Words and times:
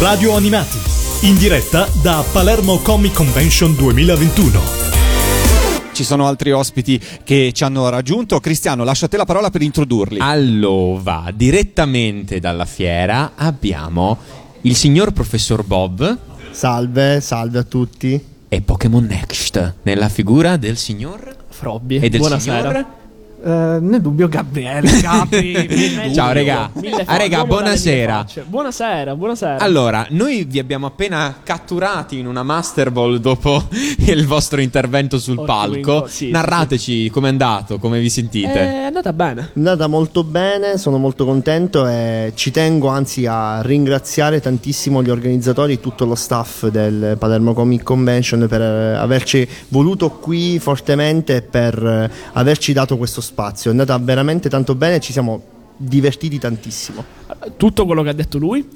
Radio 0.00 0.34
Animati, 0.34 0.76
in 1.22 1.36
diretta 1.38 1.88
da 2.02 2.22
Palermo 2.32 2.78
Comic 2.80 3.14
Convention 3.14 3.74
2021. 3.74 4.60
Ci 5.92 6.04
sono 6.04 6.26
altri 6.26 6.52
ospiti 6.52 7.00
che 7.24 7.50
ci 7.54 7.64
hanno 7.64 7.88
raggiunto. 7.88 8.38
Cristiano, 8.40 8.84
lasciate 8.84 9.16
la 9.16 9.24
parola 9.24 9.48
per 9.50 9.62
introdurli. 9.62 10.18
Allora, 10.20 11.30
direttamente 11.34 12.38
dalla 12.40 12.66
fiera 12.66 13.32
abbiamo 13.36 14.18
il 14.62 14.76
signor 14.76 15.12
professor 15.12 15.64
Bob 15.64 16.18
Salve, 16.50 17.20
salve 17.20 17.58
a 17.58 17.62
tutti. 17.62 18.22
e 18.48 18.60
Pokémon 18.60 19.04
Next 19.04 19.74
nella 19.82 20.08
figura 20.10 20.56
del 20.56 20.76
signor 20.76 21.34
Frobby. 21.48 21.96
e 21.98 22.08
del 22.10 22.20
Buonasera. 22.20 22.68
signor 22.68 22.86
Eh, 23.44 23.78
nel 23.80 24.00
dubbio 24.00 24.28
Gabriele 24.28 24.88
Capri. 25.00 25.66
Mille 25.68 26.12
Ciao, 26.12 26.32
regà. 26.32 26.70
Ah, 27.04 27.16
regà, 27.16 27.44
buonasera. 27.44 28.24
Buonasera, 28.46 29.14
buonasera. 29.14 29.58
Allora, 29.58 30.06
noi 30.10 30.44
vi 30.44 30.58
abbiamo 30.58 30.86
appena 30.86 31.36
catturati 31.42 32.18
in 32.18 32.26
una 32.26 32.42
Master 32.42 32.90
Ball 32.90 33.18
dopo 33.18 33.62
il 33.98 34.26
vostro 34.26 34.60
intervento 34.60 35.18
sul 35.18 35.38
Ottimo 35.38 35.46
palco. 35.46 36.06
sì, 36.08 36.30
Narrateci 36.30 37.10
com'è 37.10 37.28
andato, 37.28 37.78
come 37.78 38.00
vi 38.00 38.08
sentite. 38.08 38.52
Eh, 38.58 38.72
è 38.80 38.84
andata 38.84 39.12
bene. 39.12 39.50
È 39.52 39.58
andata 39.58 39.86
molto 39.86 40.24
bene, 40.24 40.78
sono 40.78 40.96
molto 40.96 41.24
contento 41.26 41.86
e 41.86 42.32
ci 42.34 42.50
tengo 42.50 42.88
anzi 42.88 43.26
a 43.26 43.60
ringraziare 43.60 44.40
tantissimo 44.40 45.02
gli 45.02 45.10
organizzatori 45.10 45.74
e 45.74 45.80
tutto 45.80 46.04
lo 46.06 46.14
staff 46.14 46.66
del 46.68 47.16
Palermo 47.18 47.52
Comic 47.52 47.82
Convention 47.82 48.46
per 48.48 48.60
eh, 48.62 48.94
averci 48.96 49.46
voluto 49.68 50.10
qui 50.10 50.58
fortemente 50.58 51.36
e 51.36 51.42
per 51.42 52.10
averci 52.32 52.72
dato 52.72 52.96
questo 52.96 53.20
spazio. 53.20 53.25
È 53.68 53.72
andata 53.72 53.98
veramente 53.98 54.48
tanto 54.48 54.74
bene, 54.74 55.00
ci 55.00 55.12
siamo 55.12 55.42
divertiti 55.76 56.38
tantissimo. 56.38 57.04
Tutto 57.56 57.86
quello 57.86 58.02
che 58.02 58.08
ha 58.10 58.12
detto 58.12 58.38
lui. 58.38 58.66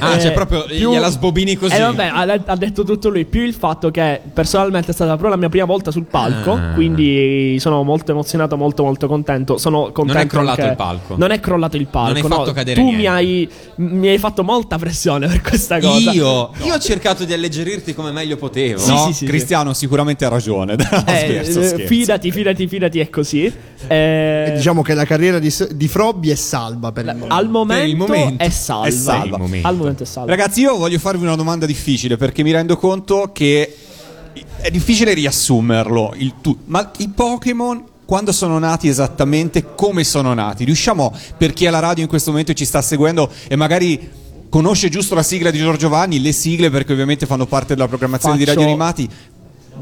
Ah, 0.00 0.14
Eh, 0.16 0.20
cioè 0.20 0.32
proprio 0.32 0.66
gliela 0.68 1.08
sbobini 1.08 1.56
così. 1.56 1.74
Eh 1.74 1.80
vabbè, 1.80 2.04
ha, 2.06 2.40
ha 2.46 2.56
detto 2.56 2.84
tutto 2.84 3.08
lui. 3.10 3.24
Più 3.24 3.42
il 3.42 3.54
fatto 3.54 3.90
che 3.90 4.20
personalmente 4.32 4.90
è 4.90 4.94
stata 4.94 5.10
proprio 5.12 5.30
la 5.30 5.36
mia 5.36 5.48
prima 5.48 5.64
volta 5.66 5.90
sul 5.90 6.04
palco. 6.04 6.52
Ah. 6.52 6.72
Quindi 6.74 7.56
sono 7.60 7.82
molto 7.82 8.12
emozionato, 8.12 8.56
molto 8.56 8.82
molto 8.84 9.06
contento. 9.06 9.58
Sono 9.58 9.90
contento 9.92 10.26
crollato 10.28 10.60
anche- 10.60 10.70
il 10.72 10.76
palco. 10.76 11.16
Non 11.16 11.30
è 11.30 11.40
crollato 11.40 11.76
il 11.76 11.86
palco. 11.86 12.08
Non 12.12 12.16
hai 12.16 12.28
no. 12.28 12.36
fatto 12.36 12.52
cadere 12.52 12.80
Tu 12.80 12.86
niente. 12.86 13.00
mi 13.02 13.06
hai, 13.08 13.48
mi 13.76 14.08
hai 14.08 14.18
fatto 14.18 14.42
molta 14.44 14.78
pressione 14.78 15.26
per 15.26 15.40
questa 15.42 15.78
cosa. 15.80 16.12
Io, 16.12 16.50
io 16.62 16.74
ho 16.74 16.78
cercato 16.78 17.24
di 17.24 17.32
alleggerirti 17.32 17.94
come 17.94 18.10
meglio 18.12 18.36
potevo. 18.36 18.78
Sì, 18.80 18.90
no, 18.90 19.06
sì, 19.06 19.12
sì, 19.12 19.24
Cristiano 19.26 19.72
sicuramente 19.72 20.24
ha 20.24 20.28
ragione. 20.28 20.76
No, 20.94 21.04
Eh, 21.06 21.16
scherzo, 21.18 21.60
eh, 21.60 21.66
scherzo. 21.66 21.86
Fidati, 21.86 22.30
fidati, 22.30 22.66
fidati, 22.68 23.00
è 23.00 23.10
così. 23.10 23.52
Eh, 23.88 24.52
diciamo 24.56 24.82
che 24.82 24.94
la 24.94 25.04
carriera 25.04 25.38
di, 25.38 25.52
di 25.72 25.88
Frobby 25.88 26.30
è 26.30 26.34
salva 26.34 26.92
per 26.92 27.04
il 27.04 27.12
momento. 27.12 27.34
al 27.34 27.48
momento, 27.48 27.73
il 27.82 27.96
momento 27.96 28.42
è 28.42 28.48
salva. 28.50 28.86
è 28.86 28.90
salva. 28.90 29.36
Il 29.36 29.42
momento. 29.42 29.68
Al 29.68 29.76
momento 29.76 30.02
è 30.02 30.06
salva. 30.06 30.30
Ragazzi, 30.30 30.60
io 30.60 30.76
voglio 30.76 30.98
farvi 30.98 31.24
una 31.24 31.36
domanda 31.36 31.66
difficile 31.66 32.16
perché 32.16 32.42
mi 32.42 32.52
rendo 32.52 32.76
conto 32.76 33.30
che 33.32 33.76
è 34.60 34.70
difficile 34.70 35.14
riassumerlo. 35.14 36.14
Il 36.16 36.34
tu- 36.40 36.58
ma 36.66 36.90
i 36.98 37.08
Pokémon 37.08 37.84
quando 38.04 38.32
sono 38.32 38.58
nati 38.58 38.88
esattamente 38.88 39.74
come 39.74 40.04
sono 40.04 40.34
nati? 40.34 40.64
Riusciamo, 40.64 41.12
per 41.36 41.52
chi 41.52 41.64
è 41.64 41.68
alla 41.68 41.78
radio 41.78 42.02
in 42.02 42.08
questo 42.08 42.30
momento 42.30 42.52
e 42.52 42.54
ci 42.54 42.64
sta 42.64 42.82
seguendo 42.82 43.30
e 43.48 43.56
magari 43.56 44.22
conosce 44.48 44.88
giusto 44.88 45.14
la 45.14 45.22
sigla 45.22 45.50
di 45.50 45.58
Giorgio 45.58 45.88
Vanni, 45.88 46.20
le 46.20 46.32
sigle 46.32 46.70
perché 46.70 46.92
ovviamente 46.92 47.26
fanno 47.26 47.46
parte 47.46 47.74
della 47.74 47.88
programmazione 47.88 48.36
di 48.36 48.44
Faccio- 48.44 48.58
Radio 48.58 48.68
Animati. 48.70 49.08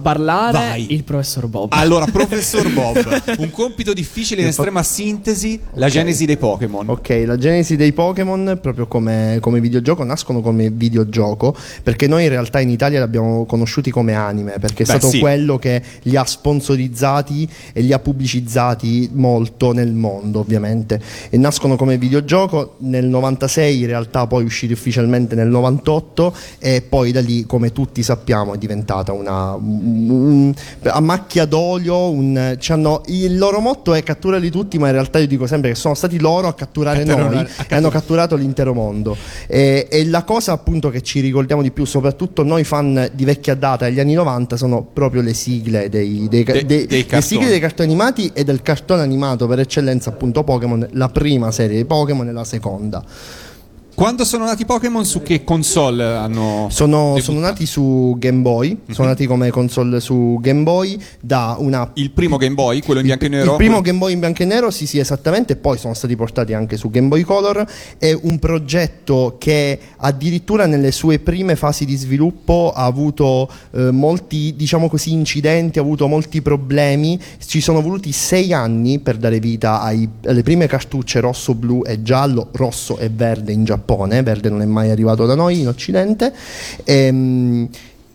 Parlare 0.01 0.53
Vai. 0.53 0.93
il 0.93 1.05
professor 1.05 1.47
Bob. 1.47 1.73
Allora, 1.73 2.07
professor 2.11 2.71
Bob, 2.73 3.23
un 3.39 3.51
compito 3.53 3.93
difficile 3.93 4.43
in 4.43 4.49
estrema 4.49 4.83
sintesi, 4.83 5.59
la 5.75 5.89
genesi 5.89 6.25
dei 6.25 6.37
Pokémon. 6.37 6.89
Ok, 6.89 7.23
la 7.27 7.37
genesi 7.37 7.77
dei 7.77 7.93
Pokémon, 7.93 8.59
proprio 8.61 8.87
come, 8.87 9.39
come 9.41 9.61
videogioco, 9.61 10.05
nascono 10.05 10.41
come 10.41 10.71
videogioco, 10.71 11.55
perché 11.83 12.07
noi 12.07 12.25
in 12.25 12.31
realtà 12.31 12.61
in 12.61 12.71
Italia 12.71 12.99
li 12.99 13.05
abbiamo 13.05 13.45
conosciuti 13.45 13.91
come 13.91 14.15
anime, 14.15 14.53
perché 14.61 14.85
è 14.85 14.87
Beh, 14.87 14.93
stato 14.93 15.09
sì. 15.09 15.19
quello 15.19 15.59
che 15.59 15.83
li 16.03 16.17
ha 16.17 16.25
sponsorizzati 16.25 17.49
e 17.73 17.81
li 17.83 17.93
ha 17.93 17.99
pubblicizzati 17.99 19.11
molto 19.13 19.73
nel 19.73 19.93
mondo, 19.93 20.41
ovviamente. 20.41 21.01
E 21.31 21.37
nascono 21.37 21.77
come 21.77 21.99
videogioco 21.99 22.77
nel 22.79 23.07
96, 23.07 23.81
in 23.81 23.87
realtà 23.87 24.27
poi 24.27 24.45
usciti 24.45 24.73
ufficialmente 24.73 25.35
nel 25.35 25.49
98 25.49 26.35
e 26.59 26.83
poi 26.83 27.13
da 27.13 27.21
lì, 27.21 27.45
come 27.47 27.73
tutti 27.73 28.03
sappiamo, 28.03 28.55
è 28.55 28.59
diventata 28.59 29.13
una 29.13 29.57
un- 29.83 30.55
a 30.85 31.01
macchia 31.01 31.45
d'olio, 31.45 32.11
un, 32.11 32.57
hanno- 32.69 33.03
il 33.07 33.37
loro 33.39 33.61
motto 33.61 33.95
è 33.95 34.03
catturali 34.03 34.51
tutti, 34.51 34.79
ma 34.79 34.87
in 34.87 34.93
realtà 34.93 35.19
io 35.19 35.27
dico 35.27 35.47
sempre 35.47 35.71
che 35.71 35.77
sono 35.77 35.95
stati 35.95 36.19
loro 36.21 36.49
a 36.49 36.55
catturare 36.55 37.05
Catturare- 37.05 37.35
noi 37.35 37.45
a 37.45 37.65
e 37.69 37.75
hanno 37.75 37.89
catturato 37.91 38.37
l'intero 38.37 38.75
mondo. 38.75 39.17
E, 39.47 39.87
e 39.91 40.07
la 40.07 40.23
cosa 40.25 40.53
appunto 40.53 40.91
che 40.91 41.03
ci 41.03 41.21
ricordiamo 41.21 41.63
di 41.63 41.71
più, 41.71 41.85
soprattutto 41.85 42.43
noi 42.43 42.65
fan 42.65 43.11
di 43.13 43.25
vecchia 43.25 43.55
data 43.55 43.85
degli 43.87 44.01
anni 44.01 44.15
90, 44.15 44.57
sono 44.57 44.83
proprio 44.93 45.23
le 45.23 45.35
sigle 45.35 45.89
dei, 45.89 46.27
dei, 46.29 46.45
De- 46.45 46.65
dei- 46.65 46.87
dei 46.87 47.07
le 47.09 47.21
sigle 47.21 47.49
dei 47.49 47.61
cartoni 47.61 47.89
animati 47.89 48.31
e 48.33 48.45
del 48.45 48.63
cartone 48.63 49.03
animato 49.03 49.47
per 49.47 49.59
eccellenza 49.61 50.11
appunto 50.11 50.45
Pokémon, 50.45 50.87
la 50.93 51.09
prima 51.09 51.51
serie 51.51 51.77
di 51.79 51.85
Pokémon 51.85 52.29
e 52.29 52.33
la 52.33 52.45
seconda. 52.45 53.03
Quando 53.95 54.25
sono 54.25 54.45
nati 54.47 54.63
i 54.63 54.65
Pokémon, 54.65 55.05
su 55.05 55.23
che 55.23 55.45
console 55.45 56.05
hanno. 56.05 56.67
Sono, 56.71 57.19
sono 57.21 57.39
nati 57.39 57.67
su 57.67 58.17
Game 58.19 58.41
Boy, 58.41 58.79
sono 58.91 59.09
nati 59.09 59.27
come 59.27 59.51
console 59.51 60.01
su 60.01 60.39
Game 60.41 60.63
Boy 60.63 60.99
da 61.21 61.57
una 61.59 61.91
Il 61.95 62.11
primo 62.11 62.37
Game 62.37 62.55
Boy, 62.55 62.81
quello 62.81 63.01
in 63.01 63.07
bianco 63.07 63.27
e 63.27 63.29
nero. 63.29 63.51
Il 63.53 63.57
primo 63.59 63.81
Game 63.81 63.99
Boy 63.99 64.15
in 64.15 64.19
bianco 64.19 64.43
e 64.43 64.47
nero, 64.47 64.71
sì, 64.71 64.87
sì, 64.87 64.99
esattamente, 64.99 65.57
poi 65.57 65.79
sono 65.79 65.95
stati 65.95 66.17
portati 66.17 66.55
anche 66.55 66.77
su 66.77 66.91
Game 66.91 67.09
Boy 67.09 67.23
Color. 67.23 67.65
È 67.99 68.13
un 68.23 68.39
progetto 68.39 69.37
che 69.39 69.79
addirittura 69.99 70.67
nelle 70.67 70.91
sue 70.91 71.19
prime 71.19 71.55
fasi 71.55 71.85
di 71.85 71.95
sviluppo 71.95 72.73
ha 72.75 72.87
avuto 72.87 73.49
eh, 73.73 73.91
molti, 73.91 74.55
diciamo 74.57 74.89
così, 74.89 75.13
incidenti, 75.13 75.79
ha 75.79 75.83
avuto 75.83 76.09
molti 76.09 76.41
problemi. 76.43 77.21
Ci 77.45 77.61
sono 77.61 77.81
voluti 77.83 78.11
sei 78.11 78.53
anni 78.53 78.99
per 79.01 79.17
dare 79.19 79.39
vita 79.39 79.81
ai- 79.81 80.09
alle 80.25 80.43
prime 80.43 80.67
cartucce 80.67 81.21
rosso, 81.21 81.55
blu 81.55 81.83
e 81.85 82.03
giallo, 82.03 82.49
rosso 82.53 82.99
e 82.99 83.09
verde 83.11 83.53
in 83.53 83.65
Giappone. 83.65 83.82
Verde 84.23 84.49
non 84.49 84.63
è 84.63 84.67
mai 84.67 84.91
arrivato 84.91 85.27
da 85.27 85.35
noi 85.35 85.61
in 85.61 85.69
Occidente. 85.69 86.33
Ehm, 86.85 87.69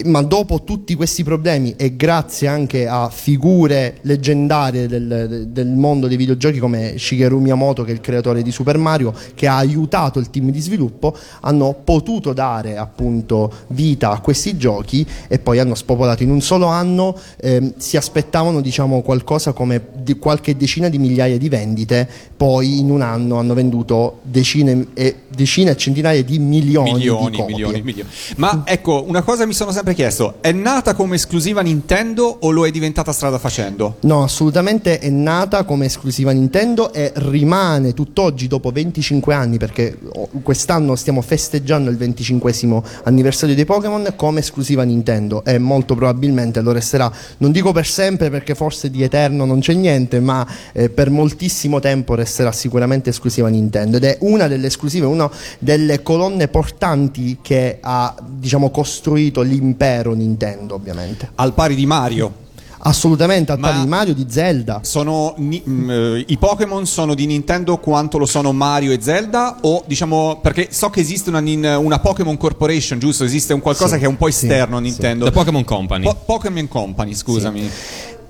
ma 0.05 0.21
dopo 0.21 0.63
tutti 0.63 0.95
questi 0.95 1.23
problemi 1.23 1.73
e 1.75 1.95
grazie 1.95 2.47
anche 2.47 2.87
a 2.87 3.09
figure 3.09 3.97
leggendarie 4.01 4.87
del, 4.87 5.47
del 5.49 5.67
mondo 5.67 6.07
dei 6.07 6.17
videogiochi 6.17 6.59
come 6.59 6.97
Shigeru 6.97 7.39
Miyamoto 7.39 7.83
che 7.83 7.91
è 7.91 7.93
il 7.93 8.01
creatore 8.01 8.41
di 8.43 8.51
Super 8.51 8.77
Mario 8.77 9.13
che 9.33 9.47
ha 9.47 9.57
aiutato 9.57 10.19
il 10.19 10.29
team 10.29 10.51
di 10.51 10.59
sviluppo 10.59 11.15
hanno 11.41 11.75
potuto 11.83 12.33
dare 12.33 12.77
appunto 12.77 13.51
vita 13.67 14.11
a 14.11 14.19
questi 14.19 14.55
giochi 14.57 15.05
e 15.27 15.39
poi 15.39 15.59
hanno 15.59 15.75
spopolato 15.75 16.23
in 16.23 16.29
un 16.29 16.41
solo 16.41 16.67
anno 16.67 17.17
ehm, 17.37 17.73
si 17.77 17.97
aspettavano 17.97 18.61
diciamo 18.61 19.01
qualcosa 19.01 19.51
come 19.51 19.81
di 19.95 20.17
qualche 20.17 20.55
decina 20.55 20.89
di 20.89 20.99
migliaia 20.99 21.37
di 21.37 21.49
vendite 21.49 22.07
poi 22.37 22.79
in 22.79 22.91
un 22.91 23.01
anno 23.01 23.37
hanno 23.37 23.53
venduto 23.53 24.19
decine 24.21 24.87
e 24.93 25.15
decine 25.27 25.71
e 25.71 25.77
centinaia 25.77 26.23
di 26.23 26.39
milioni, 26.39 26.91
di 26.91 26.97
milioni, 26.97 27.37
copie. 27.37 27.55
milioni, 27.55 27.81
milioni. 27.81 28.09
Ma 28.37 28.63
ecco, 28.65 29.03
una 29.07 29.21
cosa 29.21 29.45
mi 29.45 29.53
sono 29.53 29.71
sempre 29.71 29.86
chiesto: 29.93 30.35
è 30.41 30.51
nata 30.51 30.93
come 30.93 31.15
esclusiva 31.15 31.61
Nintendo 31.61 32.37
o 32.41 32.51
lo 32.51 32.65
è 32.65 32.71
diventata 32.71 33.11
strada 33.11 33.37
facendo? 33.37 33.97
No, 34.01 34.23
assolutamente 34.23 34.99
è 34.99 35.09
nata 35.09 35.63
come 35.63 35.85
esclusiva 35.85 36.31
Nintendo 36.31 36.93
e 36.93 37.11
rimane 37.15 37.93
tutt'oggi 37.93 38.47
dopo 38.47 38.71
25 38.71 39.33
anni 39.33 39.57
perché 39.57 39.97
oh, 40.13 40.29
quest'anno 40.43 40.95
stiamo 40.95 41.21
festeggiando 41.21 41.89
il 41.89 41.97
25 41.97 42.53
anniversario 43.03 43.55
dei 43.55 43.65
Pokémon 43.65 44.13
come 44.15 44.39
esclusiva 44.39 44.83
Nintendo. 44.83 45.43
E 45.43 45.57
molto 45.57 45.95
probabilmente 45.95 46.61
lo 46.61 46.71
resterà, 46.71 47.11
non 47.37 47.51
dico 47.51 47.71
per 47.71 47.85
sempre 47.85 48.29
perché 48.29 48.55
forse 48.55 48.89
di 48.89 49.03
eterno 49.03 49.45
non 49.45 49.59
c'è 49.59 49.73
niente, 49.73 50.19
ma 50.19 50.47
eh, 50.73 50.89
per 50.89 51.09
moltissimo 51.09 51.79
tempo 51.79 52.15
resterà 52.15 52.51
sicuramente 52.51 53.09
esclusiva 53.09 53.47
Nintendo. 53.47 53.97
Ed 53.97 54.03
è 54.03 54.17
una 54.21 54.47
delle 54.47 54.67
esclusive, 54.67 55.05
una 55.05 55.29
delle 55.59 56.01
colonne 56.01 56.47
portanti 56.47 57.37
che 57.41 57.77
ha 57.81 58.15
diciamo 58.21 58.69
costruito 58.69 59.41
l'impero 59.77 60.13
Nintendo 60.13 60.73
ovviamente. 60.75 61.29
Al 61.35 61.53
pari 61.53 61.75
di 61.75 61.85
Mario. 61.85 62.45
Assolutamente 62.79 63.51
al 63.51 63.59
Ma- 63.59 63.69
pari 63.69 63.81
di 63.81 63.87
Mario, 63.87 64.13
di 64.13 64.25
Zelda. 64.29 64.79
Sono 64.83 65.33
ni- 65.37 65.61
mh, 65.63 65.89
eh, 65.91 66.25
I 66.27 66.37
Pokémon 66.37 66.85
sono 66.85 67.15
di 67.15 67.25
Nintendo 67.25 67.77
quanto 67.77 68.17
lo 68.17 68.25
sono 68.25 68.53
Mario 68.53 68.91
e 68.91 68.99
Zelda? 69.01 69.57
O 69.61 69.83
diciamo, 69.85 70.39
perché 70.41 70.67
so 70.71 70.89
che 70.89 70.99
esiste 71.01 71.29
una, 71.29 71.39
nin- 71.39 71.65
una 71.79 71.99
Pokémon 71.99 72.37
Corporation, 72.37 72.97
giusto? 72.99 73.23
Esiste 73.23 73.53
un 73.53 73.61
qualcosa 73.61 73.93
Sì, 73.95 73.99
che 73.99 74.05
è 74.05 74.07
un 74.07 74.15
po' 74.17 74.29
sì, 74.29 74.45
esterno 74.45 74.77
a 74.77 74.79
sì. 74.79 74.85
Nintendo. 74.85 75.25
The 75.25 75.31
Pokémon 75.31 75.63
Company. 75.63 76.03
Po- 76.05 76.15
Pokémon 76.25 76.67
Company, 76.67 77.13
scusami. 77.13 77.69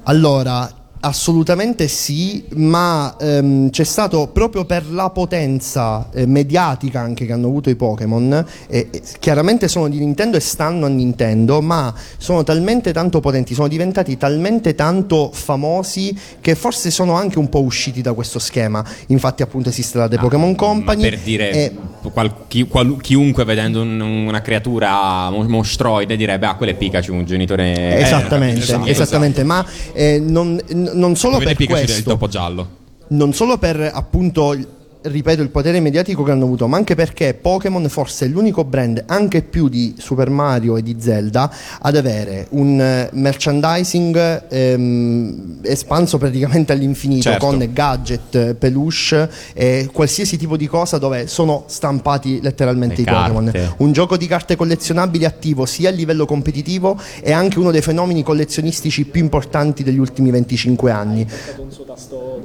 Allora, 0.04 0.70
Assolutamente 1.00 1.88
sì, 1.88 2.44
ma 2.56 3.16
ehm, 3.20 3.70
c'è 3.70 3.84
stato 3.84 4.28
proprio 4.34 4.66
per 4.66 4.90
la 4.92 5.10
potenza 5.12 6.10
eh, 6.12 6.26
mediatica 6.26 7.00
anche 7.02 7.26
che 7.26 7.34
hanno 7.34 7.48
avuto 7.48 7.70
i 7.70 7.76
Pokémon, 7.76 8.44
eh, 8.68 8.88
eh, 8.92 9.02
chiaramente 9.20 9.68
sono 9.68 9.88
di 9.90 10.00
Nintendo 10.00 10.38
e 10.38 10.40
stanno 10.40 10.86
a 10.86 10.90
Nintendo, 10.90 11.62
ma 11.62 11.94
sono 12.18 12.44
talmente 12.44 12.94
tanto 12.94 13.20
potenti, 13.20 13.54
sono 13.54 13.68
diventati 13.68 14.18
talmente 14.18 14.74
tanto 14.74 15.30
famosi 15.32 16.18
che 16.42 16.56
forse 16.56 16.90
sono 16.90 17.14
anche 17.14 17.38
un 17.38 17.48
po' 17.50 17.62
usciti 17.62 18.02
da 18.02 18.14
questo 18.14 18.40
schema. 18.40 18.84
Infatti 19.08 19.44
appunto 19.44 19.70
esiste 19.70 19.98
la 20.00 20.08
The 20.08 20.18
Pokémon 20.18 20.56
Company. 20.56 21.02
Per 21.02 21.20
dire, 21.20 21.52
e- 21.52 21.76
qual- 22.12 22.34
chi- 22.48 22.64
qual- 22.68 22.98
chiunque 23.02 23.44
vedendo 23.44 23.82
un- 23.82 24.00
una 24.00 24.42
creatura 24.42 25.30
mo- 25.30 25.44
mostroide 25.48 26.16
direbbe: 26.16 26.46
Ah, 26.48 26.56
quello 26.56 26.72
è 26.72 26.76
Pikachu, 26.76 27.14
un 27.14 27.26
genitore. 27.26 27.98
Esattamente, 28.00 28.62
esatto, 28.62 28.86
esattamente, 28.88 29.44
ma 29.44 29.66
eh, 29.94 30.20
non, 30.26 30.60
non 30.94 31.16
solo 31.16 31.38
per 31.38 31.56
questo, 31.66 32.10
topo 32.12 32.28
giallo. 32.28 32.68
non 33.10 33.34
solo 33.34 33.58
per 33.58 33.90
appunto 33.94 34.54
il- 34.54 34.68
ripeto 35.08 35.42
il 35.42 35.50
potere 35.50 35.80
mediatico 35.80 36.24
che 36.24 36.32
hanno 36.32 36.46
avuto 36.46 36.68
ma 36.68 36.78
anche 36.78 36.96
perché 36.96 37.34
Pokémon 37.34 37.88
forse 37.90 38.26
è 38.26 38.28
l'unico 38.28 38.64
brand 38.64 39.04
anche 39.08 39.42
più 39.42 39.70
di 39.70 39.96
Super 39.98 40.30
Mario 40.30 40.78
e 40.78 40.84
di 40.84 40.96
Zelda 41.00 41.52
ad 41.82 41.96
avere 41.96 42.48
un 42.52 42.80
eh, 42.80 43.10
merchandising 43.14 44.44
ehm, 44.50 45.60
espanso 45.64 46.18
praticamente 46.18 46.72
all'infinito 46.74 47.24
Certo. 47.30 47.46
con 47.46 47.70
gadget, 47.74 48.54
peluche 48.56 49.30
e 49.54 49.90
qualsiasi 49.92 50.38
tipo 50.38 50.56
di 50.58 50.68
cosa 50.68 50.98
dove 50.98 51.28
sono 51.28 51.64
stampati 51.68 52.40
letteralmente 52.42 52.96
Le 52.98 53.02
i 53.02 53.06
Pokémon 53.06 53.52
un 53.78 53.92
gioco 53.92 54.18
di 54.18 54.28
carte 54.28 54.56
collezionabili 54.56 55.26
attivo 55.26 55.66
sia 55.66 55.90
a 55.90 55.92
livello 55.92 56.26
competitivo 56.26 57.00
e 57.22 57.32
anche 57.32 57.60
uno 57.60 57.72
dei 57.72 57.82
fenomeni 57.82 58.24
collezionistici 58.24 59.06
più 59.06 59.22
importanti 59.22 59.84
degli 59.84 59.98
ultimi 59.98 60.30
25 60.32 60.92
anni 60.92 61.26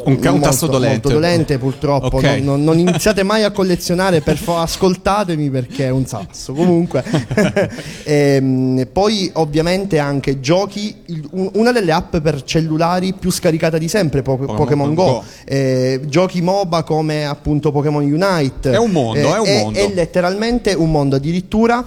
Un, 0.04 0.18
ca- 0.18 0.30
un 0.30 0.38
molto, 0.38 0.48
tasto 0.48 0.66
dolente. 0.66 0.92
molto 0.92 1.08
dolente 1.10 1.58
purtroppo 1.58 2.16
Ok. 2.16 2.24
non, 2.42 2.51
non- 2.52 2.64
non 2.64 2.78
iniziate 2.78 3.22
mai 3.22 3.42
a 3.44 3.50
collezionare 3.50 4.20
per 4.20 4.36
fa- 4.38 4.62
ascoltatemi 4.62 5.50
perché 5.50 5.86
è 5.86 5.90
un 5.90 6.06
sasso 6.06 6.52
comunque 6.52 7.02
Ehm, 8.04 8.86
poi 8.92 9.30
ovviamente 9.34 9.98
anche 9.98 10.40
giochi 10.40 10.94
il- 11.06 11.26
un- 11.32 11.50
una 11.54 11.72
delle 11.72 11.92
app 11.92 12.16
per 12.18 12.42
cellulari 12.42 13.14
più 13.14 13.30
scaricata 13.30 13.78
di 13.78 13.88
sempre 13.88 14.22
Po- 14.22 14.36
Pokémon, 14.36 14.94
Go, 14.94 15.04
Go. 15.04 15.24
Eh, 15.44 16.00
giochi 16.06 16.40
MOBA 16.42 16.82
come 16.82 17.24
appunto 17.26 17.70
Pokémon 17.72 18.02
Unite 18.02 18.70
È 18.72 18.78
un 18.78 18.90
mondo, 18.90 19.34
è 19.34 19.38
un 19.38 19.48
mondo. 19.62 19.78
è 19.78 19.90
letteralmente 19.94 20.72
un 20.74 20.90
mondo 20.90 21.16
addirittura 21.16 21.84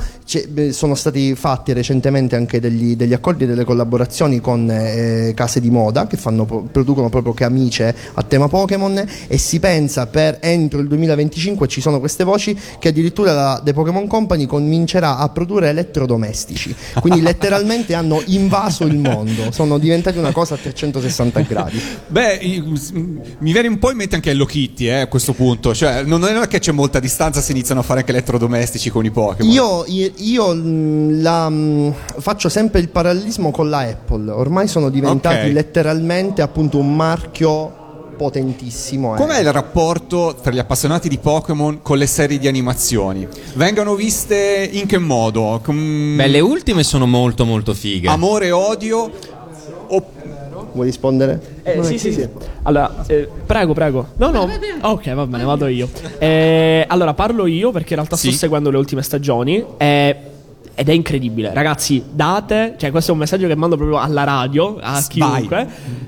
beh, 0.50 0.72
sono 0.72 0.96
stati 0.96 1.36
fatti 1.36 1.74
recentemente 1.74 2.36
anche 2.36 2.60
degli, 2.60 2.96
degli 2.96 3.14
accordi 3.14 3.44
e 3.44 3.48
delle 3.48 3.64
collaborazioni 3.64 4.40
con 4.40 4.70
eh, 4.70 5.34
case 5.36 5.60
di 5.60 5.70
moda 5.70 6.08
che 6.08 6.18
fanno, 6.18 6.46
producono 6.46 7.10
proprio 7.10 7.34
camicie 7.34 7.94
a 8.14 8.24
tema 8.24 8.48
Pokémon 8.48 9.04
e 9.28 9.38
si 9.38 9.60
pensa 9.60 10.08
per 10.08 10.38
entro 10.56 10.80
il 10.80 10.88
2025 10.88 11.68
ci 11.68 11.81
sono 11.81 12.00
queste 12.00 12.24
voci 12.24 12.57
che 12.80 12.90
addirittura 12.90 13.34
la 13.34 13.62
The 13.63 13.74
Pokémon 13.74 14.07
Company 14.07 14.46
comincerà 14.46 15.18
a 15.18 15.30
produrre 15.30 15.69
elettrodomestici 15.69 16.75
quindi 17.00 17.22
letteralmente 17.24 17.94
hanno 17.94 18.22
invaso 18.25 18.86
il 18.86 18.98
mondo 18.98 19.52
sono 19.52 19.78
diventati 19.78 20.18
una 20.18 20.31
cosa 20.31 20.56
a 20.56 20.57
360 20.57 21.40
gradi 21.42 21.81
Beh, 22.07 22.40
mi 23.40 23.52
viene 23.52 23.68
un 23.68 23.80
po' 23.80 23.92
in 23.92 23.98
mente 23.98 24.16
anche 24.16 24.31
Hello 24.31 24.46
Kitty 24.46 24.88
eh, 24.88 25.02
a 25.02 25.07
questo 25.07 25.34
punto. 25.34 25.74
Cioè, 25.74 26.04
non 26.04 26.24
è 26.24 26.48
che 26.48 26.60
c'è 26.60 26.72
molta 26.72 27.00
distanza 27.00 27.42
se 27.42 27.52
iniziano 27.52 27.81
a 27.81 27.84
fare 27.84 28.00
anche 28.00 28.12
elettrodomestici 28.12 28.90
con 28.90 29.06
i 29.06 29.12
Pokémon. 29.12 29.52
Io, 29.52 29.84
io- 29.88 30.54
la, 31.22 31.52
faccio 32.18 32.50
sempre 32.50 32.80
il 32.80 32.90
parallelismo 32.90 33.52
con 33.52 33.69
la 33.69 33.80
Apple. 33.80 34.31
Ormai 34.31 34.68
sono 34.68 34.90
diventati 34.90 35.48
Ok. 35.48 35.54
letteralmente 35.54 36.42
appunto 36.42 36.78
un 36.78 36.96
marchio 36.96 37.84
potentissimo. 38.16 39.16
eh. 39.16 39.18
Com'è 39.18 39.40
il 39.40 39.52
rapporto 39.52 40.36
tra 40.42 40.52
gli 40.52 40.60
appassionati 40.60 41.10
di 41.10 41.18
Pokémon 41.18 41.82
con 41.82 41.98
le 41.98 42.08
serie 42.08 42.38
di 42.38 42.48
animazioni? 42.48 43.28
Vengono 43.56 43.96
viste 43.96 44.70
in 44.72 44.86
che 44.86 44.98
modo? 44.98 45.60
Com- 45.64 46.16
Beh, 46.16 46.28
le 46.28 46.40
ultime 46.40 46.84
sono 46.84 47.06
molto, 47.06 47.46
molto 47.46 47.74
fighe. 47.74 48.08
Amore, 48.08 48.52
odio? 48.52 49.12
O- 49.88 50.14
Vuoi 50.74 50.88
rispondere? 50.88 51.40
Eh, 51.64 51.82
sì, 51.84 51.98
sì, 51.98 52.12
sì. 52.12 52.28
Allora, 52.64 53.06
eh, 53.08 53.30
prego, 53.46 53.74
prego. 53.74 54.08
No, 54.18 54.30
no. 54.30 54.50
Ok, 54.82 55.14
va 55.14 55.26
bene, 55.26 55.44
vado 55.46 55.68
io. 55.68 55.88
Eh, 56.20 56.84
allora, 56.88 57.14
parlo 57.14 57.46
io 57.46 57.72
perché 57.72 57.92
in 57.94 58.00
realtà 58.00 58.18
Sì. 58.18 58.28
sto 58.30 58.40
seguendo 58.40 58.70
le 58.72 58.78
ultime 58.78 59.02
stagioni. 59.02 59.64
eh, 59.78 60.18
ed 60.75 60.89
è 60.89 60.92
incredibile. 60.92 61.54
Ragazzi, 61.54 62.04
date. 62.12 62.75
Cioè, 62.77 62.92
questo 62.92 63.12
è 63.12 63.13
un 63.13 63.19
messaggio 63.19 63.48
che 63.48 63.56
mando 63.56 63.77
proprio 63.77 63.98
alla 63.98 64.24
radio, 64.25 64.77
a 64.81 64.92
Vai. 64.92 65.04
chiunque. 65.07 65.68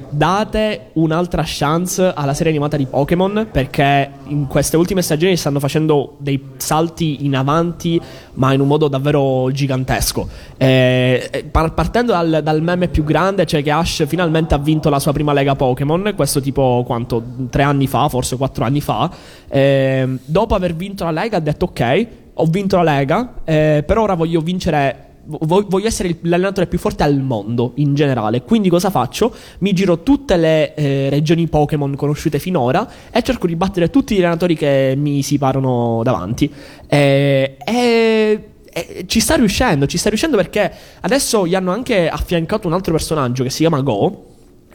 Date 0.10 0.90
un'altra 0.94 1.44
chance 1.46 2.12
alla 2.14 2.34
serie 2.34 2.52
animata 2.52 2.76
di 2.76 2.86
Pokémon. 2.86 3.48
Perché 3.50 4.12
in 4.28 4.46
queste 4.48 4.76
ultime 4.76 5.02
stagioni 5.02 5.38
stanno 5.38 5.60
facendo 5.60 6.16
dei 6.20 6.50
salti 6.58 7.26
in 7.26 7.36
avanti, 7.36 8.00
ma 8.34 8.52
in 8.52 8.60
un 8.60 8.68
modo 8.68 8.90
davvero 8.90 9.50
gigantesco. 9.52 10.28
Eh, 10.58 11.30
eh, 11.32 11.44
par- 11.46 11.74
partendo 11.74 12.12
dal, 12.12 12.42
dal 12.44 12.62
meme 12.62 12.90
più 12.90 13.06
grande, 13.06 13.46
cioè 13.46 13.64
che 13.64 13.72
Ash 13.72 14.06
finalmente 14.06 14.54
ha 14.54 14.58
vinto 14.58 14.90
la 14.90 15.00
sua 15.00 15.14
prima 15.14 15.32
lega 15.32 15.56
Pokémon. 15.56 16.12
Questo 16.14 16.42
tipo 16.42 16.84
quanto? 16.86 17.24
Tre 17.50 17.64
anni 17.64 17.88
fa, 17.88 18.10
forse 18.10 18.36
quattro 18.36 18.66
anni 18.66 18.82
fa. 18.82 19.10
Ehm, 19.48 20.20
dopo 20.26 20.56
aver 20.56 20.76
vinto 20.76 21.06
la 21.06 21.12
lega, 21.12 21.38
ha 21.38 21.42
detto: 21.42 21.66
Ok, 21.66 22.08
ho 22.38 22.46
vinto 22.46 22.78
la 22.78 22.84
lega, 22.84 23.36
eh, 23.44 23.84
però 23.86 24.04
ora 24.04 24.14
voglio 24.16 24.42
vincere. 24.42 25.04
vo- 25.26 25.66
Voglio 25.68 25.88
essere 25.88 26.18
l'allenatore 26.22 26.68
più 26.68 26.78
forte 26.80 27.04
al 27.04 27.20
mondo 27.22 27.74
in 27.76 27.94
generale. 27.96 28.44
Quindi, 28.44 28.70
cosa 28.70 28.90
faccio? 28.90 29.34
Mi 29.60 29.74
giro 29.74 30.02
tutte 30.04 30.38
le 30.38 30.74
eh, 30.76 31.10
regioni 31.10 31.48
Pokémon 31.48 31.96
conosciute 31.96 32.40
finora 32.40 32.88
e 33.12 33.22
cerco 33.22 33.46
di 33.48 33.56
battere 33.56 33.90
tutti 33.90 34.16
gli 34.16 34.20
allenatori 34.20 34.56
che 34.56 34.94
mi 34.98 35.22
si 35.24 35.38
parano 35.38 36.02
davanti. 36.04 36.50
Eh, 36.88 37.58
e 37.66 38.50
e 38.78 39.06
ci 39.08 39.20
sta 39.20 39.36
riuscendo, 39.36 39.88
ci 39.88 39.98
sta 39.98 40.10
riuscendo 40.10 40.38
perché 40.38 40.72
adesso 41.02 41.48
gli 41.48 41.56
hanno 41.56 41.72
anche 41.72 42.08
affiancato 42.08 42.68
un 42.68 42.74
altro 42.74 42.92
personaggio 42.92 43.42
che 43.44 43.50
si 43.50 43.60
chiama 43.60 43.82
Go. 43.82 44.26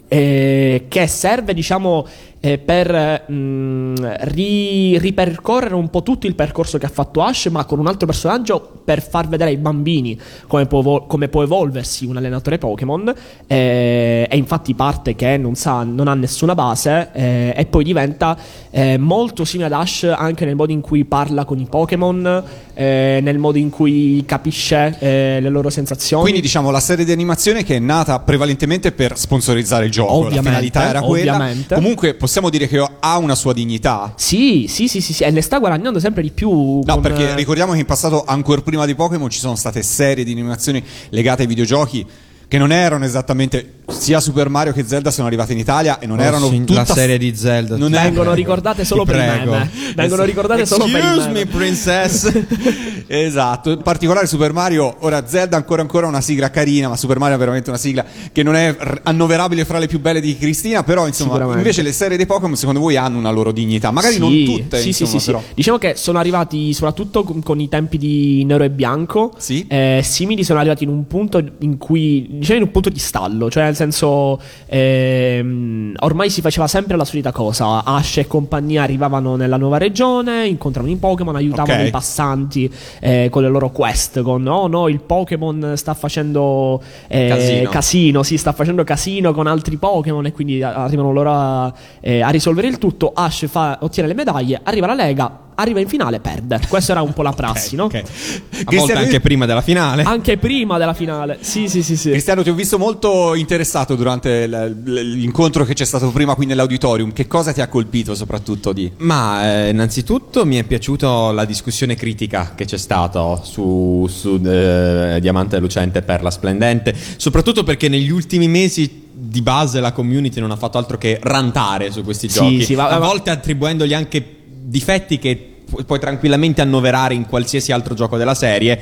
eh, 0.08 0.86
che 0.88 1.06
serve, 1.06 1.54
diciamo, 1.54 2.04
eh, 2.44 2.58
per 2.58 3.24
mm, 3.30 3.94
ri- 4.22 4.98
ripercorrere 4.98 5.76
un 5.76 5.88
po' 5.90 6.02
tutto 6.02 6.26
il 6.26 6.34
percorso 6.34 6.76
che 6.76 6.86
ha 6.86 6.90
fatto 6.90 7.22
Ash, 7.22 7.46
ma 7.46 7.64
con 7.64 7.78
un 7.78 7.86
altro 7.86 8.04
personaggio 8.04 8.80
per 8.84 9.00
far 9.00 9.28
vedere 9.28 9.50
ai 9.50 9.58
bambini 9.58 10.18
come 10.48 10.66
può, 10.66 10.80
evol- 10.80 11.06
come 11.06 11.28
può 11.28 11.44
evolversi 11.44 12.04
un 12.04 12.16
allenatore 12.16 12.58
Pokémon. 12.58 13.14
eh, 13.46 14.26
e 14.28 14.36
infatti 14.36 14.74
parte 14.74 15.14
che 15.14 15.36
non 15.36 15.54
sa, 15.54 15.84
non 15.84 16.08
ha 16.08 16.14
nessuna 16.14 16.56
base, 16.56 17.10
eh, 17.12 17.54
e 17.56 17.64
poi 17.66 17.84
diventa 17.84 18.36
eh, 18.70 18.98
molto 18.98 19.44
simile 19.44 19.68
ad 19.72 19.80
Ash 19.80 20.02
anche 20.02 20.44
nel 20.44 20.56
modo 20.56 20.72
in 20.72 20.80
cui 20.80 21.04
parla 21.04 21.44
con 21.44 21.60
i 21.60 21.66
Pokémon, 21.70 22.42
eh, 22.74 23.20
nel 23.22 23.38
modo 23.38 23.58
in 23.58 23.70
cui 23.70 24.24
capisce 24.26 24.96
eh, 24.98 25.38
le 25.40 25.48
loro 25.48 25.70
sensazioni. 25.70 26.22
Quindi 26.22 26.40
diciamo 26.40 26.72
la 26.72 26.80
serie 26.80 27.04
di 27.04 27.12
animazione 27.12 27.62
che 27.62 27.76
è 27.76 27.78
nata 27.78 28.18
prevalentemente 28.18 28.90
per 28.90 29.16
sponsorizzare 29.16 29.84
il 29.84 29.92
gioco. 29.92 30.12
Ovviamente, 30.12 30.36
la 30.36 30.42
finalità 30.42 30.88
era 30.88 31.00
quella. 31.02 31.34
ovviamente. 31.34 31.74
Comunque 31.76 32.14
possiamo 32.14 32.30
dire 32.50 32.68
che 32.68 32.78
ha 33.00 33.16
una 33.18 33.34
sua 33.34 33.52
dignità. 33.52 34.14
Sì, 34.16 34.66
sì, 34.68 34.88
sì, 34.88 35.00
sì, 35.00 35.12
sì, 35.12 35.24
e 35.24 35.30
ne 35.30 35.40
sta 35.40 35.58
guadagnando 35.58 35.98
sempre 35.98 36.22
di 36.22 36.30
più. 36.30 36.50
No, 36.50 36.94
con, 36.94 37.00
perché 37.00 37.30
eh, 37.30 37.34
ricordiamo 37.34 37.72
che 37.72 37.78
in 37.78 37.86
passato, 37.86 38.24
ancora 38.24 38.60
prima 38.62 38.86
di 38.86 38.94
Pokémon, 38.94 39.30
ci 39.30 39.38
sono 39.38 39.54
state 39.56 39.82
serie 39.82 40.24
di 40.24 40.32
animazioni 40.32 40.82
legate 41.10 41.42
ai 41.42 41.48
videogiochi 41.48 42.06
che 42.52 42.58
non 42.58 42.70
erano 42.70 43.06
esattamente 43.06 43.76
sia 43.88 44.20
Super 44.20 44.50
Mario 44.50 44.74
che 44.74 44.84
Zelda 44.86 45.10
sono 45.10 45.26
arrivate 45.26 45.52
in 45.54 45.58
Italia 45.58 45.98
e 45.98 46.06
non 46.06 46.18
Oh, 46.18 46.22
erano 46.22 46.48
sì, 46.50 46.64
tutta 46.64 46.84
la 46.86 46.94
serie 46.94 47.16
di 47.16 47.34
Zelda. 47.34 47.78
non 47.78 47.90
vengono 47.90 48.34
ricordate 48.34 48.84
solo 48.84 49.06
per 49.06 49.16
meme. 49.16 49.70
Vengono 49.96 50.22
ricordate 50.24 50.66
solo 50.66 50.84
per 50.84 50.96
Excuse 51.02 51.28
me, 51.30 51.46
princess. 51.46 52.30
esatto, 53.06 53.70
in 53.70 53.80
particolare 53.82 54.26
Super 54.26 54.52
Mario, 54.52 54.96
ora 55.00 55.26
Zelda 55.26 55.56
ancora 55.56 55.80
ancora 55.80 56.06
una 56.06 56.20
sigla 56.20 56.50
carina, 56.50 56.88
ma 56.88 56.96
Super 56.96 57.18
Mario 57.18 57.36
è 57.36 57.38
veramente 57.38 57.70
una 57.70 57.78
sigla 57.78 58.04
che 58.30 58.42
non 58.42 58.54
è 58.54 58.76
annoverabile 59.02 59.64
fra 59.64 59.78
le 59.78 59.86
più 59.86 59.98
belle 60.00 60.20
di 60.20 60.36
Cristina, 60.36 60.82
però 60.82 61.06
insomma, 61.06 61.42
invece 61.56 61.80
le 61.80 61.92
serie 61.92 62.18
dei 62.18 62.26
Pokémon 62.26 62.54
secondo 62.56 62.80
voi 62.80 62.96
hanno 62.96 63.16
una 63.16 63.30
loro 63.30 63.50
dignità, 63.50 63.90
magari 63.90 64.14
Sì, 64.14 64.20
non 64.20 64.44
tutte, 64.44 64.78
sì, 64.78 64.88
insomma, 64.88 65.10
sì, 65.10 65.18
sì, 65.18 65.24
però. 65.26 65.38
sì. 65.40 65.46
Diciamo 65.54 65.78
che 65.78 65.94
sono 65.96 66.18
arrivati 66.18 66.74
soprattutto 66.74 67.24
con, 67.24 67.42
con 67.42 67.60
i 67.60 67.68
tempi 67.70 67.96
di 67.96 68.44
nero 68.44 68.64
e 68.64 68.70
bianco. 68.70 69.32
Sì. 69.38 69.66
eh, 69.68 70.00
simili 70.04 70.44
sono 70.44 70.58
arrivati 70.58 70.84
in 70.84 70.90
un 70.90 71.06
punto 71.06 71.42
in 71.60 71.78
cui, 71.78 72.38
diciamo, 72.42 72.58
in 72.58 72.64
un 72.66 72.70
punto 72.72 72.90
di 72.90 72.98
stallo. 72.98 73.48
Cioè, 73.50 73.64
nel 73.64 73.76
senso, 73.76 74.40
ehm, 74.66 75.94
ormai 76.00 76.30
si 76.30 76.40
faceva 76.40 76.66
sempre 76.66 76.96
la 76.96 77.04
solita 77.04 77.32
cosa. 77.32 77.84
Ash 77.84 78.18
e 78.18 78.26
compagnia 78.26 78.82
arrivavano 78.82 79.36
nella 79.36 79.56
nuova 79.56 79.78
regione, 79.78 80.46
incontravano 80.46 80.92
i 80.92 80.96
Pokémon, 80.96 81.36
aiutavano 81.36 81.80
Ok. 81.80 81.86
i 81.88 81.90
passanti 81.90 82.72
eh, 83.00 83.28
con 83.30 83.42
le 83.42 83.48
loro 83.48 83.70
quest. 83.70 84.22
Con 84.22 84.46
oh 84.46 84.66
no, 84.66 84.88
il 84.88 85.00
Pokémon 85.00 85.72
sta 85.76 85.94
facendo 85.94 86.82
eh, 87.08 87.28
Casino. 87.28 87.70
casino, 87.70 88.22
si 88.22 88.36
sta 88.36 88.52
facendo 88.52 88.84
casino 88.84 89.32
con 89.32 89.46
altri 89.46 89.76
Pokémon 89.76 90.26
e 90.26 90.32
quindi 90.32 90.62
arrivano 90.62 91.12
loro 91.12 91.30
a, 91.32 91.72
eh, 92.00 92.20
a 92.20 92.28
risolvere 92.30 92.68
il 92.68 92.78
tutto. 92.78 93.12
Ash 93.14 93.46
fa- 93.46 93.78
ottiene 93.80 94.08
le 94.08 94.14
medaglie, 94.14 94.60
arriva 94.62 94.86
la 94.86 94.94
Lega, 94.94 95.38
arriva 95.54 95.80
in 95.80 95.88
finale, 95.88 96.20
perde. 96.20 96.60
Questa 96.68 96.92
era 96.92 97.02
un 97.02 97.12
po' 97.12 97.22
la 97.22 97.32
prassi, 97.32 97.76
no? 97.76 97.84
Ok. 97.84 97.94
A 97.94 98.00
Cristiano, 98.00 98.76
volte 98.78 98.92
anche 98.94 99.20
prima 99.20 99.46
della 99.46 99.60
finale. 99.62 100.02
Anche 100.02 100.36
prima 100.36 100.78
della 100.78 100.94
finale. 100.94 101.38
Sì, 101.40 101.68
sì, 101.68 101.82
sì, 101.82 101.96
sì. 101.96 102.10
Cristiano, 102.10 102.42
ti 102.42 102.50
ho 102.50 102.54
visto 102.54 102.78
molto 102.78 103.34
interessato 103.34 103.94
durante 103.94 104.46
l'incontro 104.46 105.64
che 105.64 105.74
c'è 105.74 105.84
stato 105.84 106.10
prima 106.10 106.34
qui 106.34 106.46
nell'auditorium. 106.46 107.12
Che 107.12 107.26
cosa 107.26 107.52
ti 107.52 107.60
ha 107.60 107.68
colpito 107.68 108.14
soprattutto 108.14 108.72
di? 108.72 108.90
Ma 108.98 109.64
eh, 109.66 109.70
innanzitutto 109.70 110.44
mi 110.44 110.56
è 110.56 110.64
piaciuta 110.64 111.32
la 111.32 111.44
discussione 111.44 111.94
critica 111.94 112.52
che 112.54 112.64
c'è 112.64 112.78
stata 112.78 113.42
su, 113.42 114.06
su 114.10 114.40
eh, 114.44 115.18
Diamante 115.20 115.58
Lucente 115.58 116.02
per 116.02 116.22
la 116.22 116.30
Splendente, 116.30 116.94
soprattutto 117.16 117.62
perché 117.62 117.88
negli 117.88 118.10
ultimi 118.10 118.48
mesi 118.48 119.00
di 119.14 119.42
base 119.42 119.80
la 119.80 119.92
community 119.92 120.40
non 120.40 120.50
ha 120.50 120.56
fatto 120.56 120.78
altro 120.78 120.98
che 120.98 121.18
rantare 121.22 121.90
su 121.90 122.02
questi 122.02 122.28
Sì, 122.28 122.38
giochi, 122.38 122.64
sì, 122.64 122.74
va- 122.74 122.88
a 122.88 122.98
va- 122.98 123.06
volte 123.06 123.30
attribuendogli 123.30 123.94
anche 123.94 124.22
difetti 124.64 125.18
che 125.18 125.62
pu- 125.68 125.84
puoi 125.84 125.98
tranquillamente 125.98 126.60
annoverare 126.60 127.14
in 127.14 127.26
qualsiasi 127.26 127.72
altro 127.72 127.94
gioco 127.94 128.16
della 128.16 128.34
serie. 128.34 128.78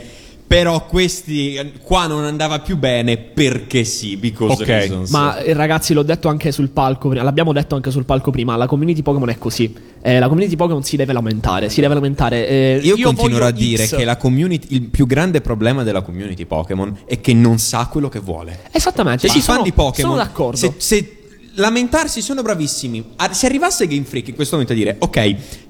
Però 0.50 0.84
questi 0.84 1.74
qua 1.80 2.08
non 2.08 2.24
andava 2.24 2.58
più 2.58 2.76
bene 2.76 3.16
perché 3.18 3.84
sì, 3.84 4.16
because 4.16 4.60
Ok. 4.62 4.66
reasons. 4.68 5.10
Ma 5.10 5.38
eh, 5.38 5.52
ragazzi, 5.52 5.94
l'ho 5.94 6.02
detto 6.02 6.26
anche 6.26 6.50
sul 6.50 6.70
palco, 6.70 7.06
prima- 7.08 7.22
l'abbiamo 7.22 7.52
detto 7.52 7.76
anche 7.76 7.92
sul 7.92 8.04
palco 8.04 8.32
prima, 8.32 8.56
la 8.56 8.66
community 8.66 9.00
Pokémon 9.00 9.28
è 9.28 9.38
così. 9.38 9.72
Eh, 10.02 10.18
la 10.18 10.26
community 10.26 10.56
Pokémon 10.56 10.82
si 10.82 10.96
deve 10.96 11.12
lamentare, 11.12 11.68
si 11.68 11.80
deve 11.80 11.94
lamentare. 11.94 12.48
eh, 12.48 12.80
Io, 12.82 12.96
continuerò 13.00 13.46
a 13.46 13.52
voglio 13.52 13.64
dire 13.64 13.86
X. 13.86 13.94
che 13.96 14.04
la 14.04 14.16
community, 14.16 14.74
il 14.74 14.82
più 14.88 15.06
grande 15.06 15.40
problema 15.40 15.84
della 15.84 16.02
community 16.02 16.44
Pokémon 16.46 16.98
è 17.04 17.20
che 17.20 17.32
non 17.32 17.58
sa 17.60 17.86
quello 17.86 18.08
che 18.08 18.18
vuole. 18.18 18.58
Esattamente, 18.72 19.28
Cioè, 19.28 19.30
sì, 19.30 19.38
i 19.38 19.42
fan 19.42 19.54
sono, 19.54 19.62
di 19.66 19.72
Pokémon, 19.72 20.10
sono 20.16 20.16
d'accordo. 20.24 20.56
Se, 20.56 20.74
se 20.78 21.16
lamentarsi 21.60 22.20
sono 22.22 22.42
bravissimi. 22.42 23.04
A- 23.16 23.32
Se 23.32 23.46
arrivasse 23.46 23.86
Game 23.86 24.04
Freak 24.04 24.28
in 24.28 24.34
questo 24.34 24.56
momento 24.56 24.74
a 24.74 24.76
dire, 24.76 24.96
ok, 24.98 25.14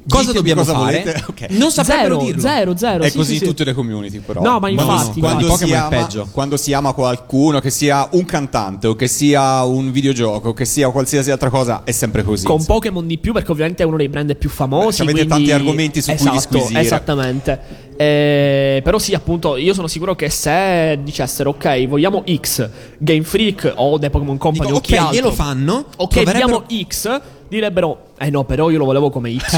cosa 0.09 0.33
Ditemi 0.33 0.33
dobbiamo 0.35 0.61
cosa 0.63 0.73
fare? 0.75 1.03
volete. 1.03 1.25
Ok. 1.29 1.47
Non 1.51 1.71
saprebbero 1.71 2.15
zero, 2.21 2.25
dirlo. 2.25 2.41
zero, 2.41 2.77
zero. 2.77 3.03
È 3.05 3.11
sì, 3.11 3.17
così 3.17 3.29
sì, 3.29 3.35
in 3.35 3.41
sì. 3.41 3.47
tutte 3.47 3.65
le 3.65 3.73
community, 3.75 4.19
però. 4.21 4.41
No, 4.43 4.59
ma 4.59 4.71
Quando- 4.73 4.83
infatti, 4.83 5.21
quando, 5.21 5.43
infatti. 5.45 5.65
si 5.65 5.71
Pokémon 5.71 5.73
è 5.75 5.77
ama, 5.97 6.05
peggio. 6.07 6.29
quando 6.33 6.57
si 6.57 6.73
ama 6.73 6.93
qualcuno, 6.93 7.61
che 7.61 7.71
sia 7.71 8.09
un 8.13 8.25
cantante 8.25 8.87
o 8.87 8.95
che 8.95 9.09
sia 9.09 9.63
un 9.65 9.91
videogioco, 9.93 10.53
che 10.55 10.65
sia 10.65 10.89
qualsiasi 10.91 11.31
altra 11.31 11.51
cosa, 11.51 11.83
è 11.85 11.93
sempre 11.93 12.23
così. 12.25 12.45
Con 12.45 12.57
insomma. 12.57 12.75
Pokémon 12.79 13.07
di 13.07 13.19
più, 13.19 13.33
perché 13.33 13.51
ovviamente 13.53 13.83
è 13.83 13.87
uno 13.87 13.97
dei 13.97 14.09
brand 14.09 14.35
più 14.37 14.49
famosi. 14.49 15.05
Beh, 15.05 15.11
avete 15.11 15.27
quindi- 15.27 15.45
tanti 15.49 15.53
argomenti 15.53 16.01
su 16.01 16.11
cui 16.13 16.21
esatto, 16.21 16.35
disquisire. 16.37 16.81
Esattamente. 16.81 17.89
Eh, 18.01 18.81
però 18.83 18.99
sì, 18.99 19.13
appunto, 19.13 19.57
io 19.59 19.75
sono 19.75 19.87
sicuro 19.87 20.15
che 20.15 20.31
se 20.31 20.99
dicessero, 21.03 21.51
ok, 21.51 21.87
vogliamo 21.87 22.25
X, 22.41 22.67
Game 22.97 23.23
Freak 23.25 23.75
o 23.77 23.99
The 23.99 24.09
Pokémon 24.09 24.39
Company 24.39 24.67
Dico, 24.69 24.79
o 24.79 24.81
chi 24.81 24.95
ok, 24.95 24.99
altro, 24.99 25.15
glielo 25.15 25.33
fanno, 25.33 25.80
Ok, 25.97 26.11
troverebbero- 26.11 26.47
diamo 26.47 26.65
X, 26.69 27.21
direbbero, 27.51 28.13
eh 28.19 28.31
no, 28.31 28.45
però 28.45 28.71
io 28.71 28.79
lo 28.79 28.85
volevo 28.87 29.11
come 29.11 29.31
Y. 29.31 29.39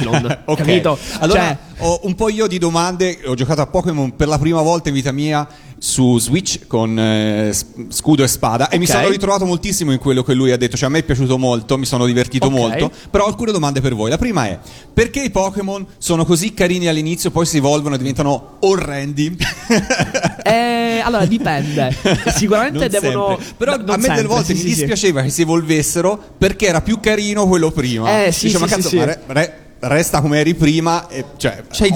Ok. 0.45 0.57
Capito? 0.57 0.99
Allora, 1.21 1.41
Cioè, 1.41 1.57
ho 1.79 2.01
un 2.05 2.15
po' 2.15 2.29
io 2.29 2.47
di 2.47 2.59
domande. 2.59 3.21
Ho 3.27 3.35
giocato 3.35 3.61
a 3.61 3.67
Pokémon 3.67 4.17
per 4.17 4.27
la 4.29 4.39
prima 4.39 4.61
volta 4.63 4.89
in 4.89 4.95
vita 4.95 5.13
mia 5.13 5.47
su 5.79 6.17
Switch 6.21 6.69
con 6.69 6.97
eh, 6.97 7.53
scudo 7.89 8.23
e 8.23 8.29
spada 8.29 8.69
e 8.69 8.79
mi 8.79 8.87
sono 8.87 9.09
ritrovato 9.09 9.45
moltissimo 9.45 9.91
in 9.91 9.99
quello 9.99 10.23
che 10.23 10.33
lui 10.33 10.53
ha 10.53 10.57
detto. 10.57 10.77
Cioè, 10.77 10.89
a 10.89 10.93
me 10.93 11.01
è 11.01 11.03
piaciuto 11.03 11.39
molto, 11.39 11.77
mi 11.77 11.87
sono 11.87 12.07
divertito 12.07 12.47
Ok. 12.47 12.53
molto. 12.53 12.91
Però 13.11 13.25
ho 13.25 13.29
alcune 13.29 13.53
domande 13.53 13.81
per 13.81 13.95
voi. 13.95 14.11
La 14.11 14.19
prima 14.19 14.47
è: 14.47 14.59
perché 14.93 15.23
i 15.23 15.31
Pokémon 15.31 15.85
sono 15.99 16.25
così 16.25 16.55
carini 16.55 16.87
all'inizio, 16.89 17.31
poi 17.31 17.47
si 17.47 17.57
evolvono 17.59 17.95
e 17.97 17.99
diventano 17.99 18.57
orrendi? 18.61 19.37
eh, 20.45 21.01
allora 21.03 21.25
dipende. 21.27 21.95
Sicuramente 22.35 22.79
Non 22.79 22.89
devono. 22.89 23.27
sempre. 23.37 23.55
Però 23.57 23.77
no, 23.77 23.93
a 23.93 23.97
me 23.97 24.03
delle 24.03 24.03
sempre, 24.03 24.27
volte 24.27 24.45
sì, 24.45 24.53
mi 24.53 24.59
sì, 24.59 24.69
sì. 24.69 24.75
dispiaceva 24.75 25.23
che 25.23 25.31
si 25.31 25.43
evolvessero 25.43 26.19
perché 26.39 26.67
era 26.67 26.81
più 26.81 27.01
carino 27.01 27.47
quello 27.47 27.71
prima. 27.71 27.82
Eh, 28.27 28.33
sì, 28.33 28.47
Dicevo, 28.47 28.67
sì, 28.67 28.71
ma 28.71 28.77
cazzo, 28.77 28.89
sì. 28.89 28.97
ma 28.97 29.05
re- 29.05 29.21
re- 29.27 29.57
resta 29.81 30.21
come 30.21 30.39
eri 30.39 30.55
prima. 30.55 31.09
E, 31.09 31.25
cioè, 31.37 31.65
C'hai 31.71 31.91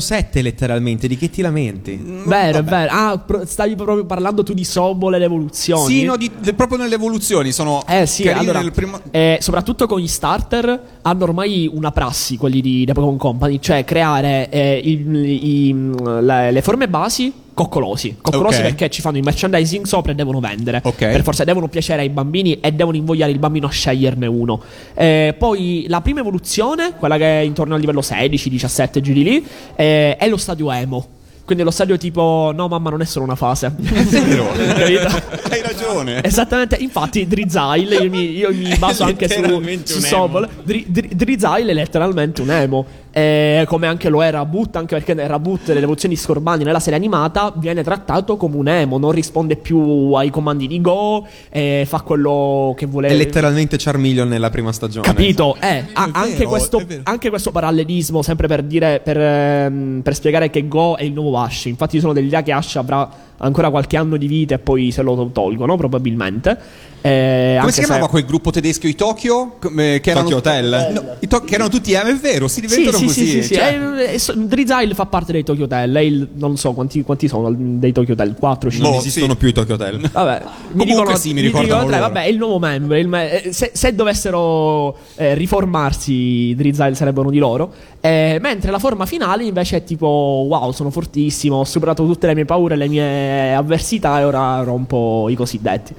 007 0.00 0.40
letteralmente, 0.42 1.06
di 1.06 1.16
che 1.18 1.28
ti 1.28 1.42
lamenti? 1.42 2.00
Vero, 2.24 2.58
è 2.58 2.64
vero. 2.64 2.90
Ah, 2.90 3.18
pro- 3.18 3.44
stavi 3.44 3.74
proprio 3.76 4.04
parlando 4.06 4.42
tu 4.42 4.54
di 4.54 4.64
Sobol 4.64 5.14
e 5.14 5.18
le 5.18 5.24
evoluzioni. 5.26 5.86
Sì, 5.94 6.04
no, 6.04 6.16
di- 6.16 6.30
de- 6.38 6.54
proprio 6.54 6.78
nelle 6.78 6.94
evoluzioni 6.94 7.52
sono 7.52 7.84
Eh 7.86 8.06
sì, 8.06 8.26
allora, 8.28 8.60
nel 8.60 8.72
primo... 8.72 8.98
eh, 9.10 9.38
soprattutto 9.40 9.86
con 9.86 10.00
gli 10.00 10.08
starter 10.08 10.80
hanno 11.02 11.24
ormai 11.24 11.70
una 11.72 11.90
prassi 11.92 12.36
quelli 12.36 12.60
di 12.62 12.84
The 12.86 12.92
Pokémon 12.94 13.18
Company, 13.18 13.58
cioè 13.60 13.84
creare 13.84 14.48
eh, 14.48 14.80
il- 14.82 15.14
i- 15.24 15.92
le, 16.22 16.50
le 16.50 16.62
forme 16.62 16.88
basi 16.88 17.32
coccolosi. 17.56 18.18
Coccolosi 18.20 18.58
Ok. 18.58 18.62
perché 18.64 18.90
ci 18.90 19.00
fanno 19.00 19.16
il 19.16 19.22
merchandising 19.24 19.86
sopra 19.86 20.12
e 20.12 20.14
devono 20.14 20.40
vendere. 20.40 20.82
Ok. 20.84 20.96
Per 20.98 21.22
forza 21.22 21.42
devono 21.42 21.68
piacere 21.68 22.02
ai 22.02 22.10
bambini 22.10 22.60
e 22.60 22.70
devono 22.72 22.98
invogliare 22.98 23.32
il 23.32 23.38
bambino 23.38 23.66
a 23.66 23.70
sceglierne 23.70 24.26
uno. 24.26 24.60
Eh, 24.92 25.34
poi 25.38 25.86
la 25.88 26.02
prima 26.02 26.20
evoluzione, 26.20 26.92
quella 26.98 27.16
che 27.16 27.40
è 27.40 27.42
intorno 27.42 27.72
al 27.74 27.80
livello 27.80 28.02
16, 28.02 28.50
17, 28.50 29.00
giri 29.00 29.22
lì, 29.22 29.46
eh, 29.74 30.16
è 30.18 30.28
lo 30.28 30.36
stadio 30.36 30.70
emo. 30.70 31.08
Quindi 31.46 31.62
lo 31.62 31.70
stadio 31.70 31.96
tipo, 31.96 32.50
no 32.54 32.66
mamma 32.68 32.90
non 32.90 33.00
è 33.00 33.04
solo 33.04 33.24
una 33.24 33.36
fase. 33.36 33.68
È 33.78 33.80
vero, 33.80 34.50
hai 34.50 35.62
ragione. 35.62 36.20
Esattamente, 36.24 36.74
infatti 36.74 37.24
Drizzile, 37.26 37.94
io 37.98 38.10
mi, 38.10 38.36
io 38.36 38.52
mi 38.52 38.76
baso 38.76 39.04
anche 39.06 39.28
su, 39.28 39.42
su 39.84 40.00
Sobol, 40.00 40.48
Dri, 40.64 40.84
Dri- 40.88 41.10
Drizzile 41.14 41.70
è 41.70 41.72
letteralmente 41.72 42.42
un 42.42 42.50
emo, 42.50 42.84
Eh, 43.16 43.64
come 43.66 43.86
anche 43.86 44.10
lo 44.10 44.22
è 44.22 44.30
Raboot, 44.30 44.76
anche 44.76 44.94
perché 44.94 45.14
nel 45.14 45.26
Raboot 45.26 45.64
delle 45.64 45.78
evoluzioni 45.78 46.16
Scorbani 46.16 46.64
nella 46.64 46.80
serie 46.80 46.98
animata 46.98 47.50
viene 47.56 47.82
trattato 47.82 48.36
come 48.36 48.56
un 48.56 48.68
emo, 48.68 48.98
non 48.98 49.10
risponde 49.10 49.56
più 49.56 50.12
ai 50.12 50.28
comandi 50.28 50.66
di 50.66 50.82
Go, 50.82 51.26
eh, 51.48 51.84
fa 51.86 52.02
quello 52.02 52.74
che 52.76 52.84
vuole... 52.84 53.08
È 53.08 53.14
letteralmente 53.14 53.78
Charmeleon 53.78 54.28
nella 54.28 54.50
prima 54.50 54.70
stagione. 54.70 55.06
Capito? 55.06 55.56
Eh, 55.58 55.82
a- 55.94 56.10
anche, 56.12 56.36
vero, 56.36 56.50
questo, 56.50 56.82
anche 57.04 57.30
questo 57.30 57.52
parallelismo, 57.52 58.20
sempre 58.20 58.48
per 58.48 58.62
dire, 58.62 59.00
per, 59.02 59.18
ehm, 59.18 60.00
per 60.02 60.14
spiegare 60.14 60.50
che 60.50 60.68
Go 60.68 60.96
è 60.96 61.04
il 61.04 61.14
nuovo 61.14 61.38
Ash. 61.38 61.64
Infatti, 61.64 61.94
ci 61.94 62.00
sono 62.00 62.12
degli 62.12 62.26
idea 62.26 62.42
che 62.42 62.52
Ash 62.52 62.76
avrà 62.76 63.08
ancora 63.38 63.70
qualche 63.70 63.96
anno 63.96 64.16
di 64.16 64.26
vita 64.26 64.54
e 64.54 64.58
poi 64.58 64.90
se 64.90 65.02
lo 65.02 65.30
tolgono, 65.32 65.76
probabilmente. 65.76 66.84
Eh, 67.02 67.10
Come 67.54 67.58
anche 67.58 67.72
si 67.72 67.80
se- 67.80 67.86
chiamava 67.86 68.08
quel 68.08 68.24
gruppo 68.24 68.50
tedesco, 68.50 68.88
i 68.88 68.94
Tokyo? 68.96 69.56
Come- 69.60 70.00
che 70.02 70.10
erano, 70.10 70.28
Tokyo 70.28 70.38
Hotel? 70.38 70.90
No, 70.92 71.04
i 71.20 71.28
To- 71.28 71.40
che 71.42 71.54
erano 71.54 71.68
tutti 71.68 71.92
M, 71.92 71.98
è 72.04 72.14
vero, 72.16 72.48
si 72.48 72.60
Sì, 72.60 72.66
diventano 72.66 72.96
sì, 72.98 73.04
così. 73.04 73.20
sì, 73.26 73.30
sì, 73.30 73.42
sì. 73.44 73.54
cioè- 73.54 73.78
Eh, 73.98 74.14
eh, 74.14 74.18
so- 74.18 74.32
Drizzile 74.34 74.92
fa 74.94 75.06
parte 75.06 75.30
dei 75.30 75.44
Tokyo 75.44 75.64
Hotel. 75.66 75.94
Il, 76.04 76.28
non 76.34 76.56
so 76.56 76.72
quanti, 76.72 77.02
quanti 77.04 77.28
sono 77.28 77.52
dei 77.56 77.92
Tokyo 77.92 78.14
Hotel, 78.14 78.34
4, 78.36 78.70
5. 78.70 78.88
Non 78.88 78.98
Boh, 78.98 79.04
esistono 79.04 79.32
sì. 79.32 79.36
più 79.38 79.48
i 79.48 79.52
Tokyo 79.52 79.74
Hotel. 79.74 80.10
Vabbè, 80.10 80.42
mi 80.42 80.48
Comunque 80.70 80.84
dicono, 81.02 81.16
sì, 81.16 81.32
mi 81.32 81.40
ricordano 81.42 81.84
dicono 81.84 82.00
vabbè, 82.00 82.22
è 82.24 82.26
il 82.28 82.38
nuovo 82.38 82.58
membro. 82.58 82.96
il 82.96 83.06
me- 83.08 83.42
eh, 83.44 83.52
se, 83.52 83.70
se 83.72 83.94
dovessero 83.94 84.96
eh, 85.14 85.34
riformarsi, 85.34 86.54
Drizzile 86.56 86.94
sarebbe 86.94 87.20
uno 87.20 87.30
di 87.30 87.38
loro. 87.38 87.72
Eh, 88.00 88.38
mentre 88.40 88.70
la 88.70 88.78
forma 88.78 89.06
finale 89.06 89.44
invece 89.44 89.76
è 89.78 89.84
tipo: 89.84 90.44
Wow, 90.48 90.72
sono 90.72 90.90
fortissimo, 90.90 91.56
ho 91.56 91.64
superato 91.64 92.04
tutte 92.06 92.26
le 92.26 92.34
mie 92.34 92.44
paure, 92.44 92.76
le 92.76 92.88
mie 92.88 93.25
avversità 93.54 94.20
e 94.20 94.24
ora 94.24 94.62
rompo 94.62 95.28
i 95.28 95.34
cosiddetti. 95.34 95.94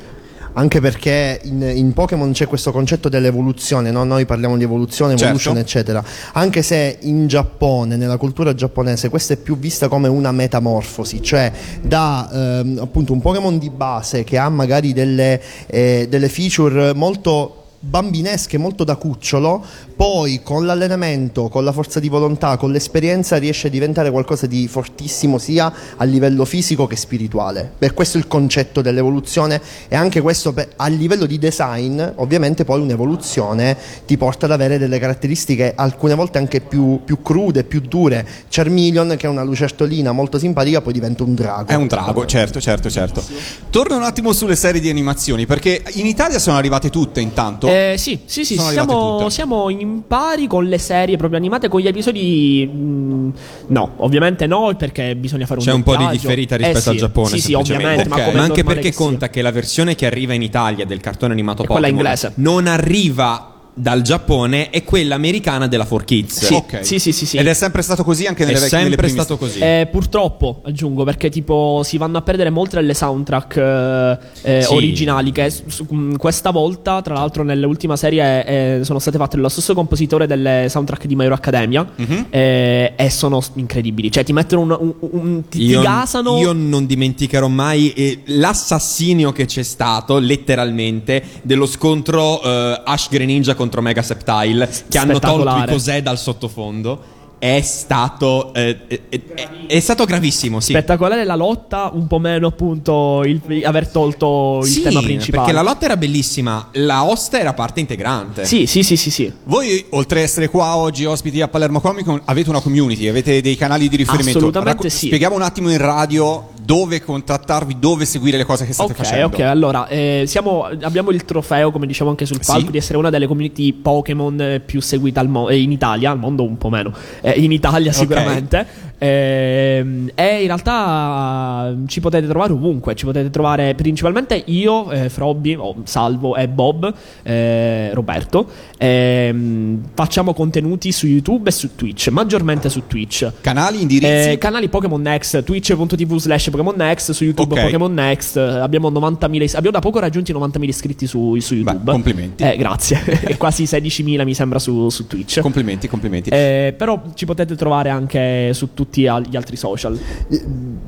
Anche 0.53 0.81
perché 0.81 1.39
in, 1.43 1.62
in 1.62 1.93
Pokémon 1.93 2.31
c'è 2.31 2.48
questo 2.48 2.72
concetto 2.72 3.10
dell'evoluzione, 3.10 3.91
no? 3.91 4.03
noi 4.03 4.25
parliamo 4.25 4.57
di 4.57 4.63
evoluzione, 4.63 5.12
Certo. 5.12 5.25
evolution, 5.25 5.57
eccetera. 5.57 6.03
Anche 6.34 6.63
se 6.63 6.98
in 7.01 7.27
Giappone, 7.27 7.96
nella 7.96 8.17
cultura 8.17 8.55
giapponese, 8.55 9.10
questa 9.10 9.36
è 9.36 9.38
più 9.38 9.60
vista 9.60 9.88
come 9.88 10.07
una 10.07 10.31
metamorfosi, 10.31 11.22
cioè 11.22 11.51
da 11.79 12.27
ehm, 12.34 12.79
appunto 12.81 13.13
un 13.13 13.22
Pokémon 13.22 13.60
di 13.60 13.69
base 13.69 14.24
che 14.24 14.39
ha 14.39 14.50
magari 14.50 14.93
delle, 14.93 15.39
eh, 15.67 16.07
delle 16.10 16.27
feature 16.27 16.91
molto 16.96 17.66
bambinesche, 17.88 18.58
molto 18.58 18.84
da 18.84 18.96
cucciolo, 18.96 19.63
poi 19.96 20.41
con 20.44 20.65
l'allenamento, 20.65 21.48
con 21.48 21.63
la 21.63 21.72
forza 21.72 22.00
di 22.00 22.10
volontà, 22.10 22.58
con 22.58 22.72
l'esperienza 22.72 23.38
riesce 23.38 23.67
a 23.67 23.70
diventare 23.70 24.12
qualcosa 24.12 24.46
di 24.46 24.67
fortissimo 24.67 25.38
sia 25.38 25.72
a 25.96 26.03
livello 26.03 26.46
fisico 26.46 26.88
che 26.88 26.96
spirituale. 26.96 27.72
Per 27.77 27.94
questo 27.94 28.17
il 28.17 28.27
concetto 28.27 28.82
dell'evoluzione 28.82 29.62
e 29.88 29.96
anche 29.96 30.22
questo 30.22 30.53
per- 30.53 30.70
a 30.75 30.88
livello 30.88 31.25
di 31.25 31.39
design, 31.39 32.01
ovviamente 32.15 32.65
poi 32.65 32.82
un'evoluzione 32.82 33.77
ti 34.06 34.17
porta 34.17 34.46
ad 34.46 34.51
avere 34.51 34.77
delle 34.77 35.00
caratteristiche 35.00 35.74
alcune 35.75 36.15
volte 36.15 36.38
anche 36.38 36.62
più, 36.62 37.01
più 37.03 37.22
crude, 37.22 37.63
più 37.63 37.82
dure. 37.82 38.25
Charmeleon 38.50 39.15
che 39.17 39.27
è 39.27 39.29
una 39.29 39.44
lucertolina 39.44 40.12
molto 40.12 40.38
simpatica 40.38 40.82
poi 40.82 40.94
diventa 40.94 41.24
un 41.24 41.34
drago. 41.36 41.72
È 41.72 41.75
un 41.75 41.88
drago, 41.88 42.25
certo, 42.25 42.60
certo, 42.60 42.89
certo. 42.89 43.24
Torno 43.70 43.96
un 43.96 44.03
attimo 44.03 44.34
sulle 44.34 44.56
serie 44.56 44.82
di 44.82 44.89
animazioni, 44.89 45.46
perché 45.46 45.84
in 45.94 46.06
Italia 46.06 46.39
sono 46.39 46.58
arrivate 46.58 46.89
tutte 46.89 47.22
intanto. 47.22 47.67
Eh, 47.67 47.76
sì, 47.98 48.19
sì, 48.25 48.46
sì, 48.46 48.57
arrivate 48.57 48.74
siamo, 48.88 49.29
siamo 49.29 49.69
in 49.69 50.01
pari 50.07 50.48
con 50.48 50.65
le 50.65 50.77
serie 50.77 51.17
proprio 51.17 51.39
animate, 51.39 51.67
con 51.67 51.79
gli 51.81 51.88
episodi. 51.88 52.69
mm, 52.72 53.29
no, 53.67 53.93
ovviamente 53.98 54.48
no, 54.48 54.74
perché 54.77 55.15
bisogna 55.15 55.46
fare 55.46 55.60
un 55.60 55.65
C'è 55.65 55.74
un 55.74 55.84
po' 55.84 55.96
di 55.96 56.07
differita 56.10 56.55
Eh 56.55 56.60
rispetto 56.60 56.79
sì, 56.81 56.89
al 56.89 56.96
Giappone. 56.96 57.27
Sì, 57.29 57.39
sì, 57.39 57.53
ovviamente, 57.53 58.10
Ok. 58.10 58.17
ma, 58.17 58.31
Ma 58.31 58.41
anche 58.43 58.63
perché 58.63 58.93
conta 58.93 59.29
che 59.29 59.41
la 59.41 59.51
versione 59.51 59.96
che 59.96 60.05
arriva 60.05 60.34
in 60.34 60.41
Italia 60.41 60.86
del 60.86 61.00
cartone 61.01 61.34
animato 61.34 61.63
Pokémon 61.63 62.13
non 62.36 62.67
arriva 62.67 63.56
dal 63.77 64.01
Giappone 64.01 64.69
è 64.72 64.84
quella 64.84 65.15
americana 65.15 65.67
della 65.67 65.86
4Kids. 65.89 66.25
Sì, 66.27 66.53
Ok. 66.55 66.86
sì, 66.86 66.98
sì, 67.00 67.12
sì, 67.12 67.25
sì. 67.25 67.38
Ed 67.38 67.46
è 67.48 67.53
sempre 67.53 67.81
stato 67.84 68.03
così 68.03 68.25
anche 68.25 68.43
È 68.43 68.46
nelle 68.48 68.60
vecchie 68.60 68.77
nelle 68.77 68.89
sempre 68.89 69.07
prime- 69.07 69.24
stato 69.24 69.38
così. 69.38 69.60
Eh, 69.60 69.88
purtroppo 69.91 70.62
aggiungo 70.65 71.03
perché 71.03 71.29
tipo 71.29 71.81
si 71.84 71.98
vanno 71.98 72.17
a 72.17 72.22
perdere 72.22 72.50
molte 72.50 72.77
delle 72.77 72.93
soundtrack 72.96 73.55
eh, 73.57 74.17
eh, 74.57 74.62
Sì. 74.63 74.74
originali 74.74 75.31
che 75.31 75.50
su- 75.50 75.86
mh, 75.88 76.17
questa 76.17 76.50
volta 76.51 77.01
tra 77.01 77.13
l'altro 77.13 77.43
nell'ultima 77.43 77.96
serie 77.96 78.46
eh, 78.46 78.79
sono 78.84 79.00
state 79.00 79.17
fatte 79.17 79.36
dallo 79.36 79.50
stesso 79.50 79.74
compositore 79.74 80.25
delle 80.27 80.67
soundtrack 80.69 81.05
di 81.05 81.15
My 81.15 81.25
Hero 81.25 81.36
Academia 81.36 81.86
Mhm. 81.96 82.25
eh, 82.29 82.93
e 82.96 83.10
sono 83.10 83.41
incredibili 83.55 84.12
cioè 84.12 84.24
ti 84.24 84.34
mettono 84.34 84.62
un, 84.62 84.96
un- 85.00 85.10
un- 85.12 85.43
ti, 85.50 85.60
ti 85.60 85.65
Io, 85.65 85.81
gasano 85.81 86.38
io 86.39 86.51
non 86.53 86.86
dimenticherò 86.86 87.48
mai 87.48 87.93
eh, 87.93 88.22
l'assassinio 88.25 89.31
che 89.31 89.46
c'è 89.46 89.63
stato, 89.63 90.17
letteralmente, 90.17 91.22
dello 91.43 91.65
scontro 91.65 92.41
eh, 92.41 92.81
Ash 92.86 93.10
Greninja 93.10 93.53
contro 93.67 93.81
Mega 93.81 94.01
Septile, 94.01 94.69
che 94.88 94.97
hanno 94.97 95.19
tolto 95.19 95.27
il 95.27 95.41
Spettacolare. 95.41 95.71
cos'è 95.71 96.01
dal 96.01 96.17
sottofondo. 96.17 97.15
È 97.39 97.62
stato, 97.62 98.51
eh, 98.56 98.79
eh, 98.88 99.01
eh, 99.10 99.22
è 99.67 99.79
stato 99.79 100.06
gravissimo, 100.06 100.60
sì. 100.60 100.72
spettacolare 100.72 101.24
la 101.24 101.36
lotta 101.36 101.91
un 101.94 102.08
po' 102.08 102.17
meno 102.17 102.48
appunto 102.48 103.22
il, 103.25 103.39
aver 103.63 103.89
tolto 103.89 104.62
il 104.63 104.67
Sì, 104.70 104.82
tema 104.82 105.01
principale 105.01 105.44
perché 105.46 105.51
la 105.53 105.62
lotta 105.62 105.86
era 105.86 105.98
bellissima, 105.98 106.70
la 106.74 107.03
hosta 107.03 107.39
era 107.39 107.53
parte 107.53 107.79
integrante. 107.79 108.44
sì 108.46 108.65
sì 108.65 108.82
sì 108.82 108.98
sì 108.98 109.12
sì 109.12 109.32
Voi, 109.44 109.86
oltre 109.91 110.20
ad 110.20 110.25
essere 110.25 110.50
qua 110.50 110.77
oggi 110.77 111.06
ospiti 111.06 111.39
a 111.41 111.48
Palermo 111.48 111.79
Comic 111.79 112.06
Con, 112.06 112.20
avete 112.25 112.50
una 112.50 112.60
community, 112.60 113.08
avete 113.08 113.39
dei 113.41 113.56
canali 113.56 113.88
di 113.88 113.98
riferimento. 113.98 114.39
Assolutamente 114.39 114.89
sì. 114.89 115.06
Spieghiamo 115.06 115.36
un 115.36 115.44
attimo 115.44 115.70
in 115.70 115.77
radio 115.77 116.50
dove 116.67 117.01
contattarvi, 117.01 117.77
dove 117.79 118.03
seguire 118.06 118.36
le 118.38 118.44
cose 118.46 118.65
che 118.65 118.74
state 118.74 118.91
Ok, 118.91 118.98
facendo. 118.98 119.27
ok, 119.27 119.39
allora 119.41 119.88
eh, 119.88 120.24
siamo- 120.27 120.63
abbiamo 120.82 121.12
il 121.12 121.24
trofeo, 121.24 121.72
come 121.72 121.86
diciamo 121.86 122.10
anche 122.10 122.25
sul 122.25 122.44
Sì. 122.44 122.51
palco, 122.51 122.72
di 122.72 122.77
essere 122.77 122.98
una 122.98 123.10
delle 123.10 123.25
community 123.27 123.72
Pokémon 123.74 124.41
eh, 124.41 124.60
più 124.60 124.82
seguite 124.82 125.20
al 125.20 125.29
mo- 125.29 125.50
in 125.51 125.72
Italia, 125.72 126.12
al 126.12 126.20
mondo 126.20 126.44
un 126.44 126.58
po' 126.58 126.70
meno, 126.70 126.91
eh, 127.27 127.43
in 127.43 127.51
Italia 127.51 127.91
sicuramente. 127.91 128.65
Ehm, 128.99 130.09
e 130.15 130.41
in 130.41 130.47
realtà 130.47 131.69
eh, 131.71 131.87
ci 131.87 131.99
potete 131.99 132.27
trovare 132.27 132.53
ovunque, 132.53 132.95
ci 132.95 133.05
potete 133.05 133.29
trovare 133.29 133.75
principalmente 133.75 134.41
io, 134.47 134.91
eh, 134.91 135.09
Frobby, 135.09 135.55
o 135.55 135.75
Salvo 135.83 136.35
e 136.35 136.47
Bob, 136.47 136.91
eh, 137.23 137.93
Roberto. 137.93 138.47
Ehm, 138.77 139.81
facciamo 139.93 140.33
contenuti 140.33 140.91
su 140.91 141.05
YouTube 141.07 141.49
e 141.49 141.51
su 141.51 141.75
Twitch, 141.75 142.07
maggiormente 142.09 142.69
su 142.69 142.83
Twitch. 142.87 143.31
Canali, 143.41 143.81
indirizzi. 143.81 144.31
Eh, 144.31 144.37
canali 144.39 144.67
Pokémon 144.69 145.01
Next, 145.01 145.43
twitch.tv 145.43 146.15
slash 146.17 146.49
Pokémon 146.49 146.75
Next, 146.75 147.11
su 147.11 147.23
YouTube 147.23 147.53
Ok. 147.53 147.61
Pokémon 147.63 147.93
Next, 147.93 148.37
eh, 148.37 148.41
abbiamo 148.41 148.89
90.000 148.89 149.43
is- 149.43 149.53
abbiamo 149.55 149.75
da 149.77 149.81
poco 149.81 149.99
raggiunti 149.99 150.31
i 150.31 150.33
90.000 150.33 150.63
iscritti 150.69 151.07
su, 151.07 151.37
su 151.39 151.55
YouTube. 151.55 151.91
complimenti. 151.91 152.43
Eh, 152.43 152.57
grazie. 152.57 153.01
e 153.27 153.37
quasi 153.37 153.63
16.000 153.63 154.23
mi 154.23 154.33
sembra 154.33 154.59
su, 154.59 154.89
su 154.89 155.05
Twitch. 155.07 155.39
complimenti, 155.41 155.87
complimenti. 155.87 156.29
Eh, 156.29 156.73
però 156.77 157.01
ci 157.13 157.25
potete 157.25 157.55
trovare 157.55 157.89
anche 157.89 158.53
su 158.53 158.73
tutti 158.73 158.85
al- 159.08 159.25
gli 159.29 159.36
altri 159.36 159.56
social. 159.56 160.00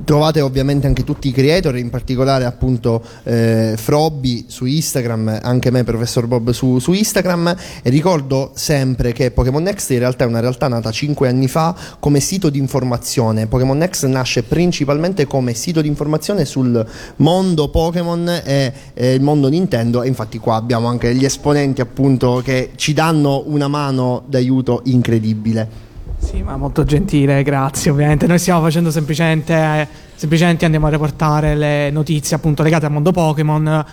Trovate 0.04 0.42
ovviamente 0.42 0.88
anche 0.88 1.04
tutti 1.04 1.28
i 1.28 1.32
creator, 1.32 1.78
in 1.78 1.90
particolare 1.90 2.46
appunto 2.46 3.04
eh, 3.24 3.76
Frobby 3.78 4.46
su 4.48 4.66
Instagram, 4.66 5.40
anche 5.42 5.70
me, 5.70 5.84
professor 5.84 6.26
Bob 6.26 6.50
su, 6.52 6.80
su 6.80 6.94
Instagram. 6.94 7.56
E 7.84 7.90
ricordo 7.90 8.52
sempre 8.56 9.12
che 9.12 9.32
Pokémon 9.32 9.62
Next 9.62 9.92
in 9.92 10.00
realtà 10.00 10.24
è 10.24 10.28
una 10.28 10.40
realtà 10.40 10.68
nata 10.68 10.90
5 10.90 11.28
anni 11.28 11.48
fa 11.48 11.76
come 12.00 12.20
sito 12.20 12.50
di 12.50 12.58
informazione. 12.58 13.48
Pokémon 13.48 13.78
Next 13.78 14.06
nasce 14.06 14.44
principalmente 14.44 15.28
come 15.28 15.54
sito 15.54 15.82
di 15.82 15.88
informazione 15.88 16.46
sul 16.46 16.86
mondo 17.18 17.70
Pokémon 17.70 18.42
e 18.44 18.74
eh, 18.94 19.14
il 19.14 19.22
mondo 19.22 19.50
Nintendo. 19.50 20.02
E 20.02 20.08
infatti 20.08 20.40
qua 20.40 20.56
abbiamo 20.56 20.88
anche 20.88 21.14
gli 21.14 21.26
esponenti 21.26 21.82
appunto 21.82 22.42
che 22.44 22.72
ci 22.76 22.94
danno 22.94 23.44
una 23.46 23.68
mano 23.68 24.24
d'aiuto 24.28 24.82
incredibile. 24.86 25.88
Sì, 26.20 26.44
ma 26.44 26.58
molto 26.58 26.84
gentile, 26.84 27.42
grazie. 27.44 27.90
Ovviamente 27.90 28.28
noi 28.28 28.38
stiamo 28.38 28.62
facendo 28.62 28.92
semplicemente, 28.92 29.88
semplicemente 30.16 30.66
andiamo 30.66 30.88
a 30.88 30.90
reportare 30.90 31.56
le 31.56 31.90
notizie 31.90 32.36
appunto 32.36 32.62
legate 32.62 32.86
al 32.86 32.92
mondo 32.92 33.12
Pokémon. 33.12 33.86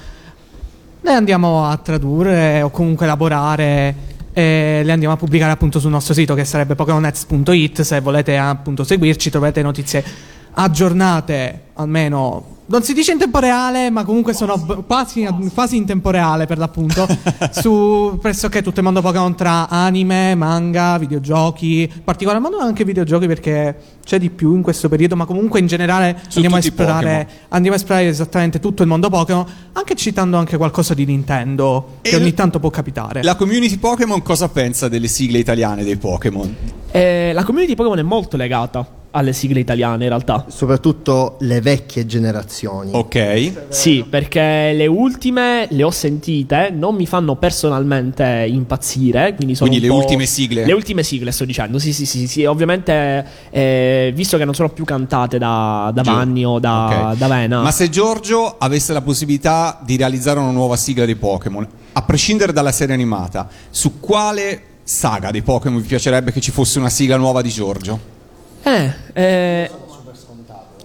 Le 1.00 1.12
andiamo 1.12 1.66
a 1.66 1.76
tradurre 1.76 2.62
o 2.62 2.70
comunque 2.70 3.06
elaborare 3.06 3.94
e 4.32 4.82
le 4.84 4.92
andiamo 4.92 5.14
a 5.14 5.16
pubblicare 5.16 5.52
appunto 5.52 5.78
sul 5.78 5.90
nostro 5.90 6.12
sito 6.12 6.34
che 6.34 6.44
sarebbe 6.44 6.74
pokemonets.it. 6.74 7.80
Se 7.82 8.00
volete 8.00 8.36
appunto 8.36 8.84
seguirci 8.84 9.30
trovate 9.30 9.62
notizie 9.62 10.04
aggiornate 10.52 11.62
almeno 11.74 12.55
non 12.68 12.82
si 12.82 12.94
dice 12.94 13.12
in 13.12 13.18
tempo 13.18 13.38
reale, 13.38 13.90
ma 13.90 14.04
comunque 14.04 14.32
sono 14.32 14.56
b- 14.56 14.84
quasi, 14.86 15.26
quasi 15.54 15.76
in 15.76 15.84
tempo 15.84 16.10
reale 16.10 16.46
per 16.46 16.58
l'appunto. 16.58 17.06
su 17.50 18.18
pressoché 18.20 18.62
tutto 18.62 18.80
il 18.80 18.84
mondo 18.84 19.00
Pokémon 19.00 19.34
tra 19.36 19.68
anime, 19.68 20.34
manga, 20.34 20.98
videogiochi, 20.98 21.82
in 21.82 22.02
particolar 22.04 22.40
modo 22.40 22.58
anche 22.58 22.84
videogiochi 22.84 23.26
perché 23.26 23.76
c'è 24.04 24.18
di 24.18 24.30
più 24.30 24.54
in 24.54 24.62
questo 24.62 24.88
periodo, 24.88 25.16
ma 25.16 25.24
comunque 25.24 25.60
in 25.60 25.66
generale 25.66 26.20
andiamo 26.34 26.56
a, 26.56 26.58
esplorare, 26.58 27.28
andiamo 27.48 27.76
a 27.76 27.80
esplorare 27.80 28.08
esattamente 28.08 28.58
tutto 28.58 28.82
il 28.82 28.88
mondo 28.88 29.08
Pokémon, 29.08 29.46
anche 29.72 29.94
citando 29.94 30.36
anche 30.36 30.56
qualcosa 30.56 30.94
di 30.94 31.04
Nintendo, 31.04 31.98
E 32.02 32.10
che 32.10 32.16
ogni 32.16 32.34
tanto 32.34 32.58
può 32.58 32.70
capitare. 32.70 33.22
La 33.22 33.36
community 33.36 33.78
Pokémon 33.78 34.22
cosa 34.22 34.48
pensa 34.48 34.88
delle 34.88 35.08
sigle 35.08 35.38
italiane 35.38 35.84
dei 35.84 35.96
Pokémon? 35.96 36.54
Eh, 36.90 37.30
la 37.32 37.44
community 37.44 37.74
Pokémon 37.74 37.98
è 37.98 38.02
molto 38.02 38.36
legata 38.36 39.04
alle 39.16 39.32
sigle 39.32 39.60
italiane 39.60 40.04
in 40.04 40.10
realtà. 40.10 40.44
Soprattutto 40.48 41.36
le 41.40 41.60
vecchie 41.60 42.04
generazioni. 42.04 42.90
Ok. 42.92 43.68
Sì, 43.68 44.04
perché 44.08 44.72
le 44.74 44.86
ultime 44.86 45.66
le 45.70 45.82
ho 45.82 45.90
sentite, 45.90 46.70
non 46.70 46.94
mi 46.94 47.06
fanno 47.06 47.36
personalmente 47.36 48.46
impazzire. 48.48 49.34
Quindi, 49.34 49.54
sono 49.54 49.70
Quindi 49.70 49.86
le 49.86 49.92
ultime 49.92 50.26
sigle? 50.26 50.66
Le 50.66 50.72
ultime 50.72 51.02
sigle, 51.02 51.32
sto 51.32 51.46
dicendo. 51.46 51.78
Sì, 51.78 51.92
sì, 51.92 52.04
sì. 52.04 52.26
sì. 52.28 52.44
Ovviamente, 52.44 53.26
eh, 53.50 54.12
visto 54.14 54.36
che 54.36 54.44
non 54.44 54.54
sono 54.54 54.68
più 54.68 54.84
cantate 54.84 55.38
da, 55.38 55.90
da. 55.94 56.02
Vanni 56.02 56.44
o 56.44 56.58
da, 56.58 57.10
Ok. 57.12 57.16
da 57.16 57.26
Vena. 57.28 57.62
Ma 57.62 57.70
se 57.70 57.88
Giorgio 57.88 58.56
avesse 58.58 58.92
la 58.92 59.00
possibilità 59.00 59.80
di 59.82 59.96
realizzare 59.96 60.38
una 60.38 60.50
nuova 60.50 60.76
sigla 60.76 61.04
dei 61.04 61.16
Pokémon, 61.16 61.66
a 61.92 62.02
prescindere 62.02 62.52
dalla 62.52 62.72
serie 62.72 62.94
animata, 62.94 63.48
su 63.70 63.98
quale 63.98 64.62
saga 64.82 65.30
dei 65.30 65.42
Pokémon 65.42 65.80
vi 65.80 65.86
piacerebbe 65.86 66.30
che 66.30 66.40
ci 66.40 66.52
fosse 66.52 66.78
una 66.78 66.90
sigla 66.90 67.16
nuova 67.16 67.42
di 67.42 67.48
Giorgio? 67.48 68.14
Eh, 68.66 68.92
eh. 69.14 69.70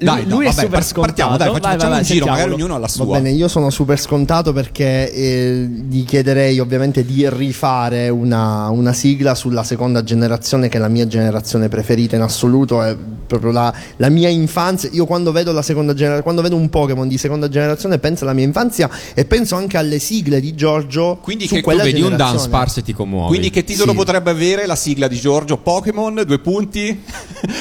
Dai, 0.04 0.24
lui 0.28 0.30
no, 0.30 0.42
è 0.42 0.46
vabbè, 0.46 0.52
super 0.54 0.70
par- 0.70 0.84
scontato. 0.84 1.02
partiamo, 1.08 1.38
dai, 1.38 1.48
facciamo, 1.48 1.62
Vai, 1.62 1.78
vai, 1.78 1.86
un 1.88 1.94
vai, 1.94 2.04
giro, 2.04 2.26
magari 2.26 2.52
ognuno 2.54 2.74
ha 2.74 2.78
la 2.78 2.86
Va 2.88 2.88
sua. 2.92 3.06
bene, 3.06 3.30
io 3.32 3.48
sono 3.48 3.70
super 3.70 4.00
scontato 4.00 4.52
perché 4.54 5.12
eh, 5.14 5.70
gli 5.88 6.04
chiederei 6.06 6.60
ovviamente 6.60 7.06
di 7.06 7.28
rifare 7.30 8.10
una, 8.10 8.70
una 8.70 8.94
sigla 8.94 9.36
sulla 9.36 9.64
seconda 9.64 10.04
generazione 10.04 10.70
che 10.70 10.78
è 10.78 10.80
la 10.80 10.88
mia 10.88 11.06
generazione 11.08 11.68
preferita 11.70 12.16
in 12.16 12.22
assoluto, 12.24 12.82
è 12.82 12.96
proprio 13.28 13.52
la, 13.52 13.74
la 13.98 14.10
mia 14.10 14.28
infanzia. 14.30 14.90
Io 14.94 15.06
quando 15.06 15.32
vedo 15.32 15.52
la 15.52 15.62
seconda 15.62 15.92
generazione, 15.94 16.24
quando 16.24 16.42
vedo 16.42 16.56
un 16.56 16.70
Pokémon 16.70 17.08
di 17.08 17.18
seconda 17.18 17.48
generazione 17.48 18.00
penso 18.00 18.24
alla 18.24 18.34
mia 18.34 18.46
infanzia 18.46 18.90
e 19.14 19.26
penso 19.26 19.56
anche 19.56 19.78
alle 19.78 20.00
sigle 20.00 20.40
di 20.42 20.56
Giorgio 20.56 21.20
Quindi 21.22 21.48
su 21.48 21.56
che- 21.56 21.62
quella 21.62 21.84
tu 21.84 21.88
vedi 21.92 22.02
un 22.02 22.16
dance 22.16 22.50
par 22.50 22.70
se 22.70 22.82
ti 22.82 22.94
commuovi. 22.94 23.28
Quindi 23.28 23.50
che 23.52 23.64
titolo 23.64 23.92
Sì. 23.92 23.98
potrebbe 23.98 24.32
avere 24.32 24.66
la 24.66 24.76
sigla 24.76 25.08
di 25.08 25.20
Giorgio? 25.20 25.58
Pokémon, 25.58 26.24
due 26.26 26.40
punti? 26.40 27.00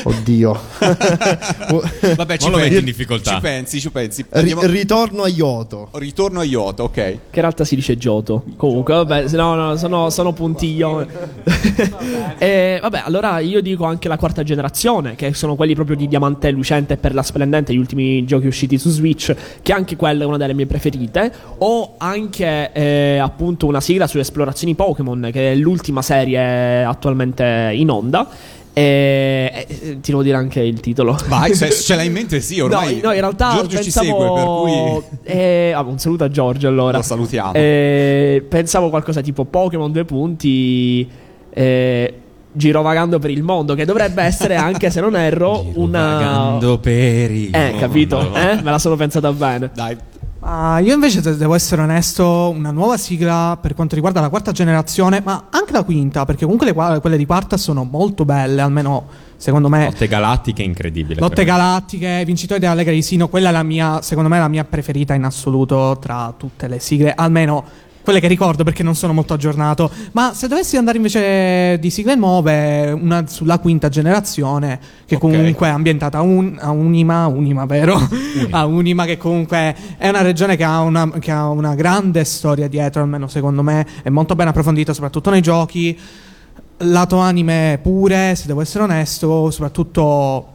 Oddio. 0.04 0.58
Vabbè, 2.16 2.29
Non 2.40 2.50
lo 2.50 2.58
metti 2.58 2.78
in 2.78 2.84
difficoltà. 2.84 3.34
Ci 3.34 3.40
pensi, 3.40 3.80
ci 3.80 3.90
pensi. 3.90 4.24
Andiamo- 4.30 4.62
ritorno 4.62 5.22
a 5.22 5.28
Yoto. 5.28 5.88
Ritorno 5.92 6.40
a 6.40 6.44
Yoto, 6.44 6.84
ok. 6.84 6.92
Che 6.92 7.18
in 7.32 7.40
realtà 7.40 7.64
si 7.64 7.74
dice 7.74 7.96
Giotto. 7.96 8.44
Comunque, 8.56 8.94
vabbè, 8.94 9.28
se 9.28 9.36
no, 9.36 9.54
no, 9.54 9.76
sono, 9.76 10.10
sono 10.10 10.32
puntiglio. 10.32 11.06
e, 12.38 12.78
vabbè, 12.80 13.02
allora 13.04 13.38
io 13.40 13.60
dico 13.60 13.84
anche 13.84 14.08
la 14.08 14.16
quarta 14.16 14.42
generazione, 14.42 15.14
che 15.14 15.34
sono 15.34 15.56
quelli 15.56 15.74
proprio 15.74 15.96
di 15.96 16.08
Diamante 16.08 16.50
Lucente 16.50 16.94
e 16.94 16.96
Perla 16.96 17.22
Splendente, 17.22 17.72
gli 17.72 17.78
ultimi 17.78 18.24
giochi 18.24 18.46
usciti 18.46 18.78
su 18.78 18.90
Switch, 18.90 19.34
che 19.62 19.72
anche 19.72 19.96
quella 19.96 20.24
è 20.24 20.26
una 20.26 20.36
delle 20.36 20.54
mie 20.54 20.66
preferite. 20.66 21.32
O 21.58 21.94
anche 21.98 22.72
eh, 22.72 23.18
appunto 23.18 23.66
una 23.66 23.80
sigla 23.80 24.06
sulle 24.06 24.22
esplorazioni 24.22 24.74
Pokémon, 24.74 25.30
che 25.32 25.52
è 25.52 25.54
l'ultima 25.54 26.02
serie 26.02 26.84
attualmente 26.84 27.70
in 27.74 27.90
onda. 27.90 28.28
E, 28.72 29.66
e- 29.68 30.00
ti 30.00 30.10
devo 30.10 30.22
dire 30.22 30.36
anche 30.36 30.60
il 30.60 30.80
titolo. 30.80 31.16
Vai, 31.26 31.54
se 31.54 31.70
ce 31.72 31.96
l'hai 31.96 32.06
in 32.06 32.12
mente 32.12 32.40
sì, 32.40 32.60
ormai 32.60 33.00
No, 33.02 33.08
no, 33.08 33.14
in 33.14 33.20
realtà 33.20 33.50
Giorgio 33.54 33.78
pensavo... 33.78 33.82
ci 33.82 33.90
segue, 33.90 34.32
per 34.32 34.44
cui... 34.44 35.18
Eh, 35.24 35.70
vabbè, 35.74 35.90
un 35.90 35.98
saluto 35.98 36.24
a 36.24 36.28
Giorgio 36.30 36.68
allora. 36.68 36.98
Lo 36.98 37.02
salutiamo. 37.02 37.52
Eh, 37.54 38.44
pensavo 38.48 38.88
qualcosa 38.90 39.20
tipo 39.20 39.44
Pokémon 39.44 39.90
due 39.90 40.04
punti. 40.04 41.08
Eh, 41.52 42.14
girovagando 42.52 43.18
per 43.20 43.30
il 43.30 43.42
mondo, 43.44 43.74
che 43.74 43.84
dovrebbe 43.84 44.22
essere 44.22 44.54
anche 44.56 44.90
se 44.90 45.00
non 45.00 45.16
erro 45.16 45.66
una. 45.74 46.14
Vagando 46.14 46.78
per 46.78 47.30
il 47.30 47.54
Eh, 47.54 47.74
capito? 47.78 48.18
mondo. 48.20 48.38
Eh? 48.38 48.54
Me 48.62 48.70
la 48.70 48.78
sono 48.78 48.96
pensata 48.96 49.32
bene. 49.32 49.70
Dai, 49.74 49.96
Ma 50.40 50.78
io 50.78 50.94
invece 50.94 51.20
se 51.22 51.36
devo 51.36 51.54
essere 51.54 51.82
onesto, 51.82 52.48
una 52.48 52.70
nuova 52.70 52.96
sigla 52.96 53.58
per 53.60 53.74
quanto 53.74 53.94
riguarda 53.94 54.22
la 54.22 54.30
quarta 54.30 54.52
generazione, 54.52 55.20
ma 55.22 55.48
anche 55.50 55.72
la 55.72 55.82
quinta, 55.82 56.24
perché 56.24 56.44
comunque 56.44 56.66
le 56.66 57.00
quelle 57.00 57.18
di 57.18 57.26
quarta 57.26 57.58
sono 57.58 57.84
molto 57.84 58.24
belle, 58.24 58.62
almeno 58.62 59.06
secondo 59.36 59.68
me. 59.68 59.84
Lotte 59.84 60.08
galattiche 60.08 60.62
incredibile. 60.62 61.20
Lotte 61.20 61.44
galattiche, 61.44 62.22
vincitori 62.24 62.58
della 62.58 62.72
Lega 62.72 62.90
di 62.90 63.02
Sino, 63.02 63.28
quella 63.28 63.50
è 63.50 63.52
la 63.52 63.62
mia, 63.62 64.00
secondo 64.00 64.30
me, 64.30 64.38
la 64.38 64.48
mia 64.48 64.64
preferita 64.64 65.12
in 65.12 65.24
assoluto 65.24 65.98
tra 66.00 66.32
tutte 66.34 66.68
le 66.68 66.78
sigle, 66.78 67.12
almeno 67.14 67.62
quelle 68.02 68.20
che 68.20 68.28
ricordo 68.28 68.64
perché 68.64 68.82
non 68.82 68.94
sono 68.94 69.12
molto 69.12 69.34
aggiornato. 69.34 69.90
Ma 70.12 70.32
se 70.34 70.48
dovessi 70.48 70.76
andare 70.76 70.96
invece 70.96 71.78
di 71.78 71.90
sigle 71.90 72.14
nuove, 72.14 72.90
una 72.92 73.26
sulla 73.26 73.58
quinta 73.58 73.88
generazione, 73.88 74.78
che 75.06 75.16
Ok. 75.16 75.20
comunque 75.20 75.66
è 75.68 75.70
ambientata 75.70 76.18
a, 76.18 76.22
un- 76.22 76.56
a 76.60 76.70
Unima, 76.70 77.26
Unima 77.26 77.66
vero? 77.66 78.00
a 78.50 78.64
Unima, 78.66 79.04
che 79.04 79.16
comunque 79.16 79.74
è 79.98 80.08
una 80.08 80.22
regione 80.22 80.56
che 80.56 80.64
ha 80.64 80.80
una, 80.80 81.10
che 81.18 81.30
ha 81.30 81.48
una 81.50 81.74
grande 81.74 82.24
storia 82.24 82.68
dietro, 82.68 83.02
almeno 83.02 83.28
secondo 83.28 83.62
me, 83.62 83.86
è 84.02 84.08
molto 84.08 84.34
ben 84.34 84.48
approfondita, 84.48 84.92
soprattutto 84.92 85.30
nei 85.30 85.42
giochi. 85.42 85.98
Lato 86.82 87.18
anime 87.18 87.78
pure, 87.82 88.34
se 88.34 88.46
devo 88.46 88.62
essere 88.62 88.84
onesto, 88.84 89.50
soprattutto 89.50 90.46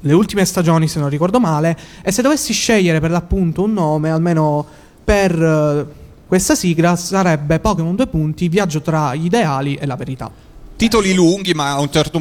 le 0.00 0.12
ultime 0.14 0.46
stagioni, 0.46 0.88
se 0.88 0.98
non 0.98 1.10
ricordo 1.10 1.38
male. 1.40 1.76
E 2.02 2.10
se 2.10 2.22
dovessi 2.22 2.54
scegliere 2.54 3.00
per 3.00 3.10
l'appunto 3.10 3.64
un 3.64 3.74
nome, 3.74 4.10
almeno 4.10 4.64
per 5.04 5.86
questa 6.28 6.54
sigla, 6.54 6.94
sarebbe 6.94 7.58
Pokémon 7.58 7.96
2 7.96 8.06
punti, 8.06 8.50
Viaggio 8.50 8.82
tra 8.82 9.14
gli 9.14 9.24
ideali 9.24 9.76
e 9.76 9.86
la 9.86 9.96
verità. 9.96 10.30
Titoli 10.78 11.12
lunghi, 11.12 11.54
ma 11.54 11.70
a 11.72 11.80
un 11.80 11.90
certo 11.90 12.20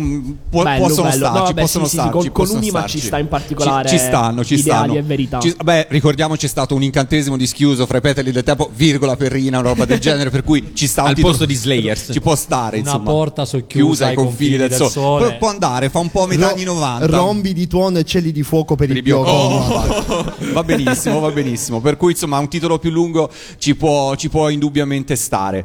può- 0.50 0.64
Bello, 0.64 0.88
possono 0.88 1.10
bello. 1.10 1.16
starci, 1.26 1.38
No, 1.38 1.44
vabbè, 1.46 1.62
possono 1.62 1.84
sì, 1.84 1.90
sì, 1.92 1.96
starci, 1.98 2.12
con- 2.12 2.24
con 2.24 2.32
possono 2.34 2.58
Unima 2.58 2.78
starci. 2.80 3.00
ci 3.00 3.06
sta 3.06 3.20
in 3.20 3.28
particolare 3.28 3.88
Ci, 3.88 3.98
ci 4.00 4.04
stanno, 4.04 4.44
ci 4.44 4.58
stanno. 4.58 4.96
e 4.96 5.02
verità. 5.04 5.40
Ci- 5.40 5.56
beh, 5.64 5.86
ricordiamoci 5.92 6.42
c'è 6.42 6.48
stato 6.48 6.74
un 6.74 6.82
incantesimo 6.82 7.38
di 7.38 7.46
schiuso 7.46 7.86
fra 7.86 8.00
i 8.00 8.02
petali 8.02 8.32
del 8.32 8.44
tempo, 8.44 8.72
virgola 8.74 9.16
perrina, 9.16 9.60
una 9.60 9.70
roba 9.70 9.86
del 9.86 10.00
genere, 10.02 10.32
per 10.32 10.44
cui 10.44 10.72
ci 10.74 10.88
sta 10.88 11.04
un 11.04 11.10
Al 11.10 11.14
titolo- 11.14 11.34
posto 11.34 11.46
di 11.48 11.54
Slayers. 11.54 12.10
Ci 12.12 12.20
può 12.20 12.36
stare, 12.36 12.80
Una 12.80 12.90
insomma. 12.90 13.12
porta 13.12 13.46
socchiusa 13.46 14.08
ai 14.08 14.16
confini 14.16 14.58
del 14.58 14.74
sole. 14.74 15.26
Può, 15.28 15.38
può 15.38 15.50
andare, 15.50 15.90
fa 15.92 16.00
un 16.00 16.10
po' 16.10 16.26
metà 16.26 16.48
Ro- 16.48 16.54
anni 16.54 16.64
90. 16.64 17.06
Rombi 17.16 17.54
di 17.54 17.68
tuono 17.68 18.00
e 18.00 18.06
cieli 18.06 18.32
di 18.32 18.42
fuoco 18.42 18.76
per, 18.76 18.88
Per 18.88 18.96
i 18.96 19.00
i 19.00 19.02
Biocco. 19.04 19.32
Biocco. 19.68 20.14
Oh, 20.14 20.34
va 20.54 20.64
benissimo, 20.64 21.20
va 21.20 21.30
benissimo. 21.30 21.80
Per 21.80 21.96
cui, 21.96 22.14
insomma, 22.14 22.40
un 22.40 22.48
titolo 22.48 22.80
più 22.80 22.90
lungo 22.90 23.30
ci 23.60 23.76
può, 23.76 24.16
ci 24.16 24.30
può 24.30 24.50
indubbiamente 24.50 25.16
stare. 25.16 25.64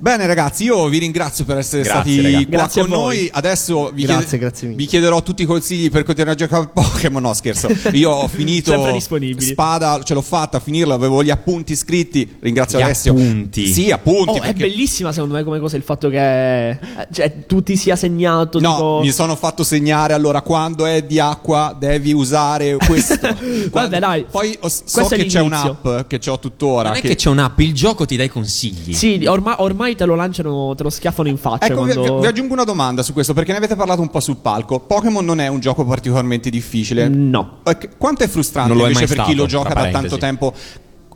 Bene, 0.00 0.26
ragazzi, 0.26 0.62
io 0.62 0.86
vi 0.86 0.98
ringrazio 0.98 1.44
per 1.44 1.58
essere 1.58 1.82
Grazie, 1.82 2.12
stati 2.12 2.22
raga. 2.22 2.46
qua 2.46 2.56
Grazie 2.56 2.80
con 2.82 2.90
noi. 2.90 3.28
Adesso 3.32 3.90
vi, 3.92 4.04
Grazie, 4.04 4.38
mille. 4.38 4.76
vi 4.76 4.86
chiederò 4.86 5.22
tutti 5.24 5.42
i 5.42 5.44
consigli 5.44 5.90
per 5.90 6.04
continuare 6.04 6.36
a 6.36 6.38
giocare 6.46 6.62
a 6.62 6.66
Pokémon. 6.68 7.20
No, 7.20 7.34
scherzo. 7.34 7.68
Io 7.92 8.10
ho 8.10 8.28
finito. 8.28 9.00
Spada, 9.38 10.00
ce 10.04 10.14
l'ho 10.14 10.22
fatta 10.22 10.58
a 10.58 10.60
finirla, 10.60 10.94
avevo 10.94 11.24
gli 11.24 11.30
appunti 11.30 11.74
scritti. 11.74 12.36
Ringrazio 12.38 12.78
Gli 12.78 12.82
Alessio. 12.82 13.10
appunti? 13.10 13.66
Sì, 13.66 13.90
appunti. 13.90 14.30
Oh, 14.30 14.36
è 14.36 14.40
perché- 14.40 14.68
bellissima 14.68 15.10
secondo 15.10 15.34
me 15.34 15.42
come 15.42 15.58
cosa 15.58 15.76
il 15.76 15.82
fatto 15.82 16.08
che 16.08 16.70
eh, 16.70 16.78
cioè, 17.12 17.46
tu 17.46 17.64
ti 17.64 17.76
sia 17.76 17.96
segnato 17.96 18.60
No, 18.60 18.74
tipo... 18.74 19.00
mi 19.02 19.10
sono 19.10 19.34
fatto 19.34 19.64
segnare 19.64 20.12
allora 20.12 20.42
quando 20.42 20.86
è 20.86 21.02
di 21.02 21.18
acqua 21.18 21.74
devi 21.76 22.12
usare 22.12 22.76
questo. 22.76 23.16
Quando- 23.70 23.98
dai. 23.98 24.26
Poi 24.30 24.56
oh, 24.60 24.68
so 24.68 24.82
Questo 24.92 25.14
è 25.14 25.18
che 25.18 25.26
c'è 25.26 25.40
un'app 25.40 26.06
che 26.06 26.20
ho 26.30 26.38
tuttora. 26.38 26.90
Non 26.90 26.98
è 26.98 27.00
che 27.00 27.16
c'è 27.16 27.30
un'app, 27.30 27.58
il 27.58 27.74
gioco 27.74 28.06
ti 28.06 28.16
dà 28.16 28.22
i 28.22 28.28
consigli. 28.28 28.92
Sì, 28.92 29.24
ormai, 29.26 29.56
ormai 29.58 29.87
te 29.94 30.04
lo 30.04 30.14
lanciano, 30.14 30.74
te 30.76 30.82
lo 30.82 30.90
schiaffano 30.90 31.28
in 31.28 31.36
faccia 31.36 31.66
Ecco, 31.66 31.82
vi, 31.82 31.92
quando... 31.92 32.14
vi- 32.16 32.20
vi 32.22 32.26
aggiungo 32.26 32.52
una 32.52 32.64
domanda 32.64 33.02
su 33.02 33.12
questo 33.12 33.34
perché 33.34 33.52
ne 33.52 33.58
avete 33.58 33.76
parlato 33.76 34.00
un 34.00 34.08
po' 34.08 34.20
sul 34.20 34.36
palco. 34.36 34.80
Pokémon 34.80 35.24
non 35.24 35.40
è 35.40 35.48
un 35.48 35.60
gioco 35.60 35.84
particolarmente 35.84 36.50
difficile. 36.50 37.08
No. 37.08 37.58
Quanto 37.96 38.24
è 38.24 38.28
frustrante 38.28 38.72
Non 38.72 38.78
lo 38.78 38.84
è 38.84 38.88
invece 38.88 39.06
per 39.06 39.24
chi 39.24 39.32
stato, 39.32 39.36
lo 39.36 39.46
gioca 39.46 39.74
da 39.74 39.88
tanto 39.90 40.18
tempo 40.18 40.54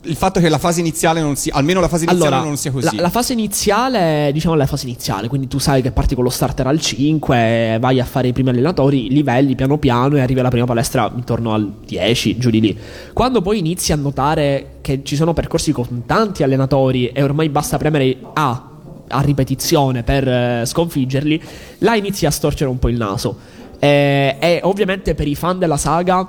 il 0.05 0.15
fatto 0.15 0.39
che 0.39 0.49
la 0.49 0.57
fase 0.57 0.79
iniziale 0.79 1.21
non 1.21 1.35
sia 1.35 1.53
almeno 1.53 1.79
la 1.79 1.87
fase 1.87 2.05
iniziale 2.05 2.35
Allora, 2.35 2.47
non 2.47 2.57
sia 2.57 2.71
così. 2.71 2.95
La, 2.95 3.03
la 3.03 3.09
fase 3.09 3.33
iniziale, 3.33 4.31
diciamo 4.33 4.55
la 4.55 4.65
fase 4.65 4.85
iniziale, 4.85 5.27
quindi 5.27 5.47
tu 5.47 5.59
sai 5.59 5.81
che 5.81 5.91
parti 5.91 6.15
con 6.15 6.23
lo 6.23 6.29
starter 6.29 6.67
al 6.67 6.79
5, 6.79 7.77
vai 7.79 7.99
a 7.99 8.05
fare 8.05 8.27
i 8.27 8.33
primi 8.33 8.49
allenatori, 8.49 9.09
livelli 9.09 9.55
piano 9.55 9.77
piano 9.77 10.17
e 10.17 10.21
arrivi 10.21 10.39
alla 10.39 10.49
prima 10.49 10.65
palestra 10.65 11.11
intorno 11.15 11.53
al 11.53 11.71
10, 11.85 12.37
giù 12.37 12.49
di 12.49 12.59
lì. 12.59 12.77
Quando 13.13 13.41
poi 13.41 13.59
inizi 13.59 13.91
a 13.91 13.95
notare 13.95 14.77
che 14.81 15.01
ci 15.03 15.15
sono 15.15 15.33
percorsi 15.33 15.71
con 15.71 16.03
tanti 16.05 16.43
allenatori 16.43 17.07
e 17.07 17.23
ormai 17.23 17.49
basta 17.49 17.77
premere 17.77 18.17
A 18.33 18.67
a 19.07 19.21
ripetizione 19.21 20.01
per 20.03 20.27
eh, 20.27 20.63
sconfiggerli, 20.65 21.41
là 21.79 21.95
inizi 21.95 22.25
a 22.25 22.31
storcere 22.31 22.69
un 22.69 22.79
po' 22.79 22.89
il 22.89 22.97
naso. 22.97 23.37
Eh, 23.79 24.37
e 24.39 24.59
ovviamente 24.63 25.13
per 25.13 25.27
i 25.27 25.35
fan 25.35 25.59
della 25.59 25.77
saga, 25.77 26.27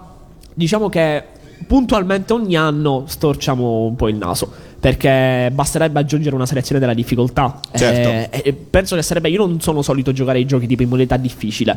diciamo 0.53 0.89
che 0.89 1.25
puntualmente 1.67 2.33
ogni 2.33 2.57
anno 2.57 3.05
storciamo 3.07 3.87
un 3.87 3.97
po' 3.97 4.09
il 4.09 4.17
naso. 4.17 4.51
Perché 4.85 5.51
basterebbe 5.51 5.99
aggiungere 5.99 6.35
una 6.35 6.45
selezione 6.45 6.79
della 6.79 6.93
difficoltà. 6.93 7.59
Certo. 7.75 8.37
Eh, 8.37 8.43
e 8.45 8.53
penso 8.53 8.97
che 8.97 9.03
sarebbe. 9.03 9.31
Io 9.31 9.39
non 9.39 9.59
sono 9.61 9.81
solito 9.81 10.13
giocare 10.13 10.39
ai 10.39 10.45
giochi 10.45 10.67
tipo 10.67 10.83
in 10.83 10.89
modalità 10.91 11.17
difficile. 11.17 11.75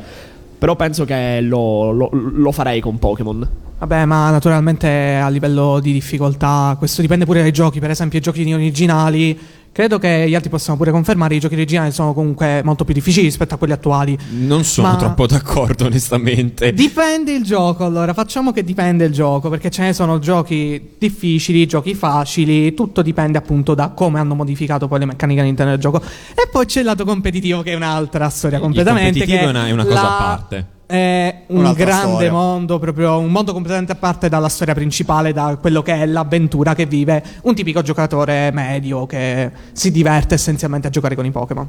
Però 0.58 0.76
penso 0.76 1.06
che 1.06 1.40
lo, 1.40 1.92
lo- 1.92 2.10
lo 2.12 2.52
farei 2.52 2.82
con 2.82 3.00
Pokémon. 3.00 3.48
Vabbè, 3.80 4.06
ma 4.06 4.32
naturalmente 4.32 5.16
a 5.16 5.30
livello 5.30 5.80
di 5.80 5.94
difficoltà, 5.94 6.76
questo 6.78 7.02
dipende 7.02 7.26
pure 7.26 7.42
dai 7.42 7.52
giochi. 7.52 7.80
Per 7.80 7.92
esempio, 7.92 8.20
i 8.20 8.22
giochi 8.22 8.52
originali, 8.52 9.40
credo 9.72 10.00
che 10.00 10.26
gli 10.28 10.36
altri 10.36 10.50
possano 10.50 10.78
pure 10.78 10.92
confermare, 10.92 11.36
i 11.36 11.40
giochi 11.40 11.54
originali 11.56 11.92
sono 11.92 12.14
comunque 12.14 12.62
molto 12.64 12.84
più 12.86 12.94
difficili 12.94 13.26
rispetto 13.26 13.54
a 13.54 13.58
quelli 13.58 13.74
attuali. 13.74 14.18
Non 14.32 14.64
sono 14.64 14.90
Ma- 14.90 14.96
troppo 14.96 15.28
d'accordo, 15.28 15.86
onestamente. 15.86 16.74
Dipende 16.74 17.32
il 17.34 17.44
gioco, 17.44 17.86
allora 17.86 18.14
facciamo 18.14 18.52
che 18.52 18.64
dipende 18.64 19.06
il 19.06 19.14
gioco, 19.14 19.50
perché 19.50 19.70
ce 19.70 19.84
ne 19.84 19.94
sono 19.94 20.20
giochi 20.20 20.96
difficili, 20.98 21.66
giochi 21.68 21.94
facili, 21.94 22.74
tutto 22.74 23.02
dipende 23.02 23.38
appunto 23.38 23.74
da 23.76 23.90
come 23.90 24.20
hanno 24.20 24.36
modificato 24.36 24.88
poi 24.88 25.00
le 25.00 25.06
meccaniche 25.06 25.42
all'interno 25.42 25.72
del 25.72 25.80
gioco. 25.82 26.02
E 26.02 26.48
poi 26.52 26.66
c'è 26.66 26.80
il 26.80 26.86
lato 26.86 27.06
competitivo 27.06 27.62
che 27.62 27.72
è 27.74 27.76
un'altra 27.76 28.30
storia 28.30 28.58
Il 28.58 28.64
completamente. 28.64 29.20
competitivo 29.20 29.38
che 29.38 29.46
è 29.46 29.50
una- 29.50 29.68
è 29.68 29.72
una 29.72 29.84
cosa 29.86 30.02
la- 30.02 30.16
a 30.16 30.18
parte. 30.36 30.66
È 30.88 31.44
un 31.48 31.58
Un'altra 31.58 31.84
grande 31.84 32.08
storia. 32.12 32.32
mondo, 32.32 32.80
proprio 32.80 33.20
un 33.20 33.30
mondo 33.30 33.52
completamente 33.52 33.92
a 33.92 33.96
parte 33.96 34.30
dalla 34.30 34.48
storia 34.48 34.74
principale, 34.74 35.34
da 35.34 35.58
quello 35.60 35.82
che 35.82 35.94
è 35.94 36.06
l'avventura 36.06 36.74
che 36.76 36.86
vive 36.86 37.22
un 37.44 37.54
tipico 37.54 37.82
giocatore 37.82 38.52
medio 38.54 39.06
che 39.06 39.52
si 39.74 39.92
diverte 39.92 40.36
essenzialmente 40.36 40.88
a 40.88 40.90
giocare 40.90 41.14
con 41.16 41.26
i 41.26 41.32
Pokémon. 41.32 41.68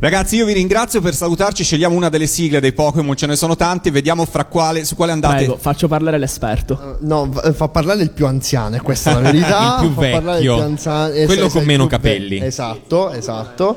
Ragazzi, 0.00 0.36
io 0.36 0.46
vi 0.46 0.54
ringrazio 0.54 1.02
per 1.02 1.14
salutarci. 1.14 1.62
Scegliamo 1.62 1.94
una 1.94 2.08
delle 2.08 2.26
sigle 2.26 2.58
dei 2.58 2.72
Pokémon, 2.72 3.14
ce 3.14 3.26
ne 3.26 3.36
sono 3.36 3.54
tante, 3.54 3.90
vediamo 3.90 4.24
fra 4.24 4.46
quale 4.46 4.84
su 4.86 4.96
quale 4.96 5.12
andate. 5.12 5.36
Prego, 5.36 5.56
faccio 5.58 5.86
parlare 5.86 6.16
l'esperto. 6.18 6.96
No, 7.02 7.26
v- 7.28 7.52
fa 7.52 7.68
parlare 7.68 8.02
il 8.02 8.10
più 8.10 8.26
anziano, 8.26 8.78
questa 8.82 9.10
è 9.10 9.14
la 9.14 9.20
verità. 9.30 9.78
Il 9.82 9.88
più 9.90 9.94
vecchio. 10.00 10.60
anziano- 10.60 11.12
es- 11.12 11.26
Quello 11.26 11.44
es- 11.46 11.52
con 11.52 11.64
meno 11.64 11.86
capelli. 11.86 12.40
esatto, 12.42 13.10
esatto. 13.10 13.76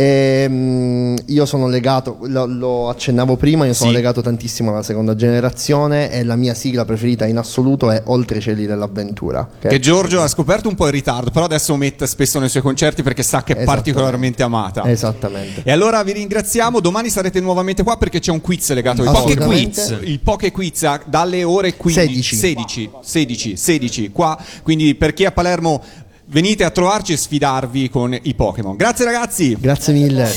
Ehm, 0.00 1.16
io 1.26 1.44
sono 1.44 1.66
legato, 1.66 2.18
lo, 2.22 2.46
lo 2.46 2.88
accennavo 2.88 3.36
prima, 3.36 3.66
io 3.66 3.74
sono 3.74 3.90
Sì. 3.90 3.96
legato 3.96 4.20
tantissimo 4.20 4.70
alla 4.70 4.84
seconda 4.84 5.16
generazione 5.16 6.12
e 6.12 6.22
la 6.22 6.36
mia 6.36 6.54
sigla 6.54 6.84
preferita 6.84 7.26
in 7.26 7.36
assoluto 7.36 7.90
è 7.90 8.02
Oltre 8.06 8.38
i 8.38 8.40
cieli 8.40 8.64
dell'avventura. 8.66 9.40
ok? 9.60 9.66
Che 9.68 9.78
Giorgio 9.80 10.22
ha 10.22 10.28
scoperto 10.28 10.68
un 10.68 10.76
po' 10.76 10.86
in 10.86 10.92
ritardo, 10.92 11.30
però 11.30 11.46
adesso 11.46 11.74
mette 11.76 12.06
spesso 12.06 12.38
nei 12.38 12.48
suoi 12.48 12.62
concerti 12.62 13.02
perché 13.02 13.22
sa 13.24 13.42
che 13.42 13.54
è 13.54 13.56
Esattamente. 13.56 13.82
particolarmente 13.92 14.42
amata. 14.44 14.88
Esattamente. 14.88 15.62
E 15.64 15.72
allora 15.72 16.02
vi 16.04 16.12
ringraziamo. 16.12 16.78
Domani 16.80 17.10
sarete 17.10 17.40
nuovamente 17.40 17.82
qua 17.82 17.96
perché 17.96 18.20
c'è 18.20 18.30
un 18.30 18.40
quiz 18.40 18.70
legato 18.72 19.02
ai. 19.02 19.08
Assolutamente. 19.08 19.82
quiz. 19.82 19.98
Il 20.02 20.20
Poké 20.20 20.52
Quiz 20.52 20.82
ah, 20.84 21.00
dalle 21.06 21.42
ore 21.42 21.74
15, 21.76 22.22
16. 22.22 22.36
16, 22.36 22.90
16, 23.00 23.56
16 23.56 24.10
qua. 24.12 24.38
Quindi 24.62 24.94
per 24.94 25.12
chi 25.12 25.24
a 25.24 25.32
Palermo 25.32 25.82
venite 26.28 26.64
a 26.64 26.70
trovarci 26.70 27.12
e 27.12 27.16
sfidarvi 27.16 27.90
con 27.90 28.16
i 28.20 28.34
Pokémon. 28.34 28.76
Grazie 28.76 29.04
ragazzi. 29.04 29.56
Grazie 29.58 29.92
mille. 29.92 30.32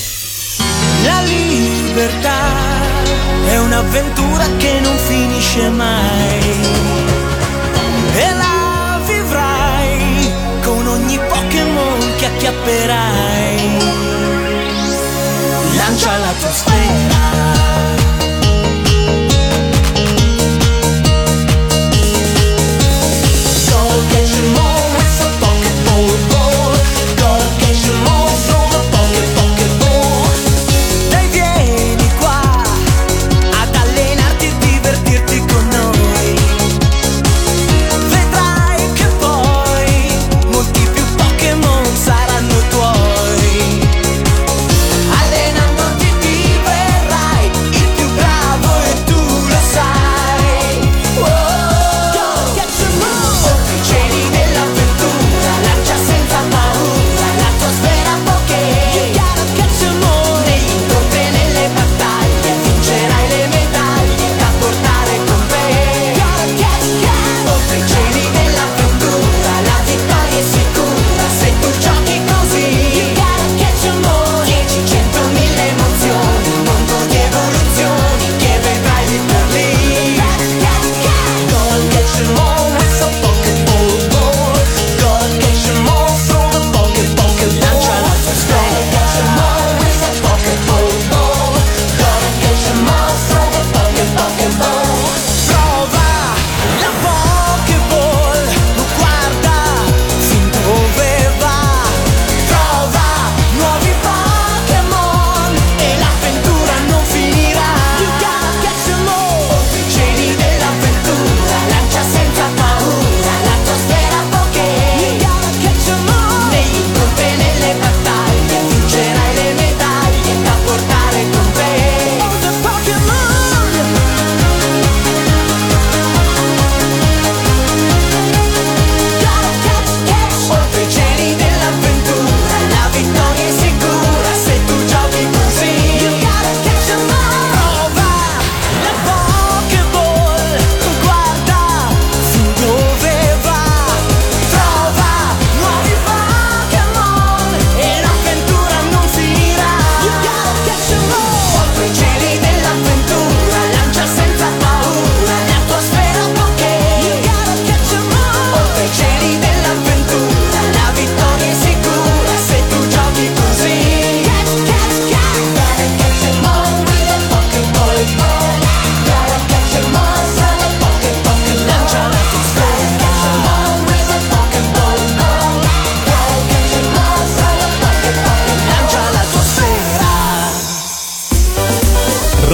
La 1.04 1.22
libertà 1.22 2.50
è 3.46 3.60
un'avventura 3.60 4.46
che 4.58 4.80
non 4.80 4.98
finisce 4.98 5.70
mai. 5.70 6.71